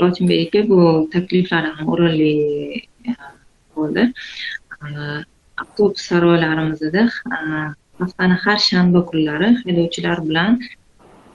[0.00, 0.80] Lochinbek aka bu
[1.12, 2.32] takliflar ham o'rinli
[3.76, 4.12] bo'ldi.
[5.62, 7.02] Avtobus saroylarimizda
[8.02, 10.60] haftani har shanba kunlari haydovchilar bilan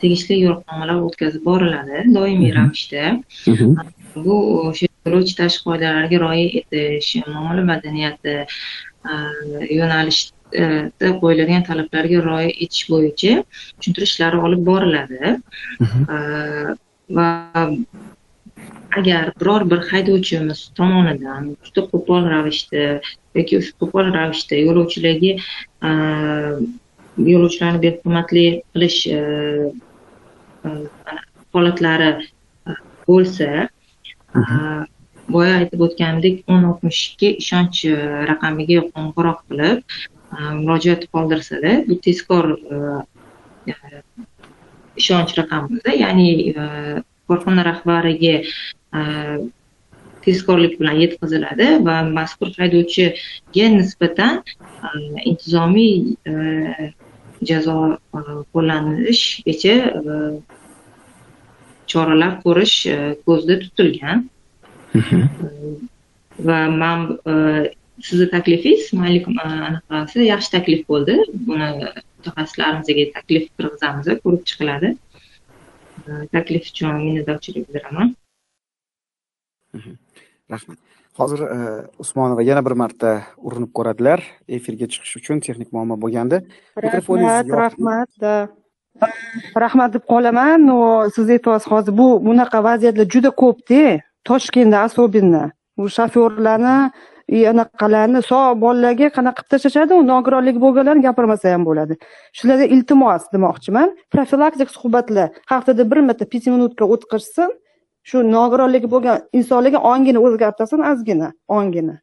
[0.02, 1.98] tegishli yo'riqnomalar o'tkazib boriladi.
[2.18, 3.04] Doimiy ravishda.
[4.26, 4.36] Bu
[4.68, 8.36] o'sha yo'lovchi tashish qoidalariga rioya etish muomala madaniyati
[9.80, 15.36] yo'nalishda qo'yiladigan talablarga rioya etish bo'yicha tushuntirish ishlari olib boriladi.
[17.18, 17.30] Va
[19.00, 22.84] agar biror bir haydovchimiz tomonidan juda qo'pol ravishda
[23.40, 25.32] yoki qo'pol ravishda yo'lovchilarga
[27.32, 29.00] yo'lovchilarni behurmatlik qilish
[31.56, 32.12] holatlari
[33.08, 33.50] bo'lsa
[35.36, 37.80] boya aytib o'tgandek o'n oltmish ikki ishonch
[38.32, 39.78] raqamiga qo'ng'iroq qilib
[40.62, 42.46] murojaat qoldirsada bu tezkor
[45.02, 46.28] ishonch raqamida ya'ni
[47.28, 48.36] korxona rahbariga
[50.26, 54.42] tezkorlik bilan yetkaziladi va mazkur haydovchiga nisbatan
[55.32, 55.94] intizomiy
[57.50, 57.78] jazo
[58.54, 59.76] qo'llanishgacha
[61.92, 62.78] choralar ko'rish
[63.28, 64.26] ko'zda tutilgan
[66.50, 67.00] va man
[68.08, 71.16] sizni taklifingiz mayli anaqasi yaxshi taklif bo'ldi
[71.48, 74.90] buni mutaxassislarimizga taklif kirgizamiz ko'rib chiqiladi
[76.36, 78.16] taklif uchun minnatdorchilik bildiraman
[80.52, 80.78] rahmat
[81.18, 81.40] hozir
[82.00, 84.24] usmonova yana bir marta urinib ko'radilar.
[84.48, 86.42] Efirga chiqish uchun texnik muammo bo'lgandi.
[86.78, 88.12] Rahmat rahmat
[89.64, 90.68] rahmat deb qolaman.
[90.70, 90.78] Но
[91.16, 93.84] siz aytyapsiz hozir bu bunaqa vaziyatlar juda ko'pda
[94.28, 95.44] toshkentda особенно
[95.78, 96.78] bu shofyorlarni
[97.52, 99.94] anaqalarni sog' bolalarga qanaqa qilib tashlashadi?
[100.00, 101.94] U nogironligi bo'lganlarni gapirmasa ham bo'ladi.
[102.38, 103.88] Shularga iltimos demoqchiman.
[104.14, 107.50] Profilaktik suhbatlar haftada bir marta besh minutka o'tkazsin
[108.10, 111.28] shu nogironligi bo'lgan insonlarga ongini o'zgartirsin ozgina
[111.58, 111.96] ongini.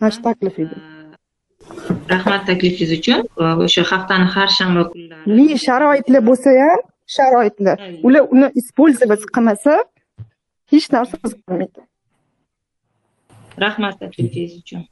[0.00, 0.76] Mana shu taklif edi.
[2.12, 3.18] Rahmat taklifingiz uchun.
[3.64, 5.58] O'sha haftani har shanba kunlari.
[5.66, 9.72] Sharoitlar bo'lsa ham sharoitlar ular uni использовать qilmasa
[10.72, 11.80] hech narsa o'zgarmaydi
[13.64, 14.82] rahmat taklifingiz uchun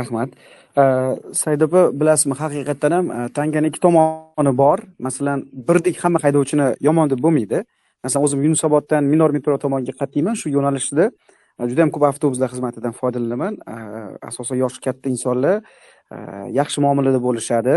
[0.00, 0.30] rahmat.
[1.40, 4.78] Said opa bilasizmi haqiqatdan ham e, tanganing ikki tomoni bor.
[5.06, 7.64] Masalan birdek hamma haydovchini yomon deb bo'lmaydi.
[8.04, 12.94] Masalan o'zim yunusoboddan minor metro tomonga qat'iyman shu yo'nalishda e, juda ham ko'p avtobuslar xizmatidan
[13.00, 13.58] foydalanaman.
[13.74, 13.76] E,
[14.30, 15.56] asosan yoshi katta insonlar
[16.60, 17.74] yaxshi muomalada bo'lishadi.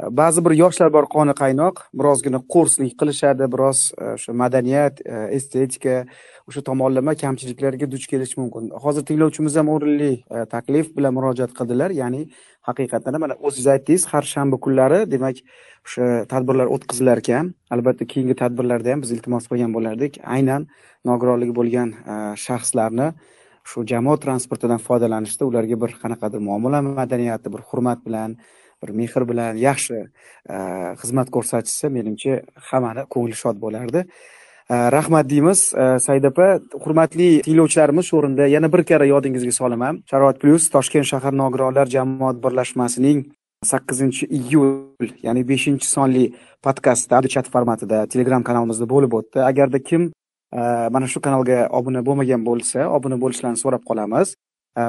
[0.00, 5.96] Ba'zi bir yoshlar bor qoni qaynoq birozgina qo'rslik qilishadi biroz e, o'sha madaniyat e, estetika
[6.48, 8.70] o'sha tomonlama kamchiliklarga duch kelish mumkin.
[8.84, 12.28] Hozir tinglovchimiz ham o'rinli e, taklif bilan murojaat qildilar ya'ni
[12.68, 15.42] haqiqatdan ham mana o'zingiz aytdingiz har shanba kunlari demak
[15.86, 20.20] o'sha tadbirlar o'tkazilar ekan albatta keyingi tadbirlarda ham biz iltimos qilgan bo'lardik.
[20.36, 20.68] Aynan
[21.10, 21.90] nogironligi bo'lgan
[22.46, 23.08] shaxslarni
[23.68, 28.38] shu jamoat transportidan foydalanishda ularga bir qanaqadir muomala madaniyati bir hurmat bilan
[28.82, 29.98] bir mehr bilan yaxshi
[30.54, 30.56] e,
[31.00, 34.04] xizmat ko'rsatishsa menimcha hammani ko'ngli shod bo'lardi.
[34.70, 35.60] E, rahmat deymiz.
[35.82, 36.48] E, Said opa
[36.84, 40.02] hurmatli tinglovchilarimiz shu o'rinda yana bir karra yodingizga solaman.
[40.10, 43.24] Sharoit plyus toshkent shahar nogironlar jamoat birlashmasining
[43.64, 46.24] sakkizinchi iyul ya'ni beshinchi sonli
[46.62, 49.38] podkastda chat formatida telegram kanalimizda bo'lib o'tdi.
[49.50, 50.12] Agarda kim
[50.94, 54.36] mana shu kanalga obuna bo'lmagan bo'lsa obuna bo'lishlarini so'rab qolamiz.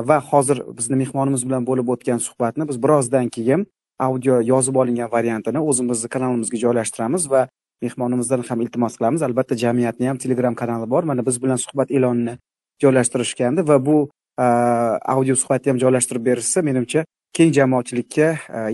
[0.09, 3.65] Va hozir bizni mehmonimiz bilan bo'lib o'tgan suhbatni biz birozdan keyin
[3.99, 7.41] audio yozib olingan variantini o'zimizni kanalimizga joylashtiramiz va
[7.85, 9.21] mehmonimizdan ham iltimos qilamiz.
[9.27, 11.03] Albatta jamiyatni ham telegram kanali bor.
[11.03, 12.37] Mana biz bilan suhbat e'lonini
[12.83, 13.97] joylashtirishgandi va bu
[15.15, 17.05] audio suhbatni ham joylashtirib berishsa menimcha
[17.37, 18.27] keng jamoatchilikka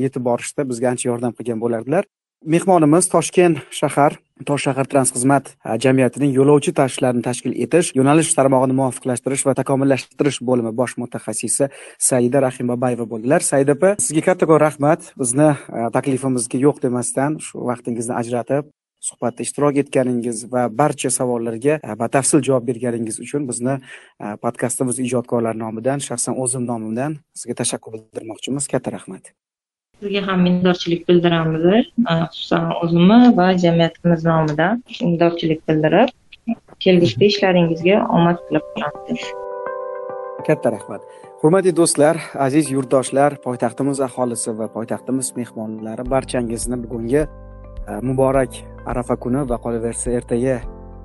[0.03, 2.03] yetib borishda bizga ancha yordam qilgan bo'lardilar.
[2.45, 9.45] Mehmonimiz toshkent shahar tosh shahar transxizmat e, jamiyatining yo'lovchi tashishlarini tashkil etish yo'nalish tarmog'ini muvofiqlashtirish
[9.47, 11.69] va takomillashtirish bo'limi bosh mutaxassisi
[12.09, 13.45] saida rahimbabayeva bo'ldilar.
[13.51, 15.13] Saida opa sizga kattakon rahmat.
[15.21, 18.69] Bizni e, taklifimizga yo'q demasdan shu vaqtingizni ajratib
[19.07, 23.79] suhbatda ishtirok etganingiz va barcha savollarga e, batafsil javob berganingiz uchun bizni
[24.43, 28.71] podkastimiz ijodkorlari nomidan shaxsan o'zim nomimdan sizga tashakkur bildirmoqchimiz.
[28.75, 29.33] Katta rahmat.
[29.99, 31.63] Sizga ham minnatdorchilik bildiramiz
[32.33, 36.13] xususan o'zimni va jamiyatimiz nomidan minnatdorchilik bildirib
[36.85, 39.25] kelgusida ishlaringizga omad tilab qolamiz.
[40.47, 41.01] Katta rahmat.
[41.41, 47.25] Hurmatli do'stlar aziz yurtdoshlar poytaxtimiz aholisi va poytaxtimiz mehmonlari barchangizni bugungi
[48.07, 50.55] muborak arafa kuni va qolaversa ertaga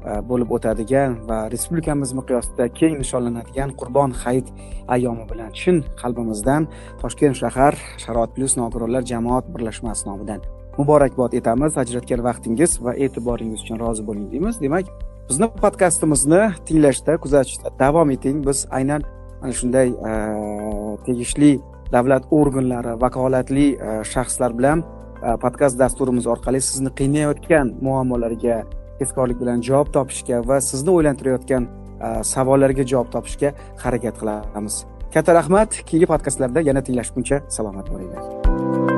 [0.01, 4.49] E, bo'lib o'tadigan va respublikamiz miqyosida keng nishonlanadigan qurbon hayit
[4.95, 5.51] ayyomi bilan.
[5.61, 6.69] Chin qalbimizdan
[7.03, 10.41] toshkent shahar sharoit plyus nogironlar jamoat birlashmasi nomidan
[10.79, 11.77] muborakbod etamiz.
[11.83, 14.61] Ajratgan vaqtingiz va e'tiboringiz uchun rozi bo'ling deymiz.
[14.65, 14.89] Demak
[15.29, 18.41] bizni podkastimizni tinglashda kuzatishda davom eting.
[18.49, 19.05] Biz aynan
[19.43, 20.15] mana shunday e,
[21.07, 21.53] tegishli
[21.93, 24.87] davlat organlari vakolatli e, shaxslar bilan
[25.21, 28.63] podkast dasturimiz orqali sizni qiynayotgan muammolarga
[29.01, 31.69] tezkorlik bilan javob topishga va sizni o'ylantirayotgan
[32.33, 33.53] savollarga javob topishga
[33.85, 34.85] harakat qilamiz.
[35.15, 35.83] Katta rahmat.
[35.89, 38.90] Keyingi podkastlarda yana tinglashguncha salomat bo'linglar.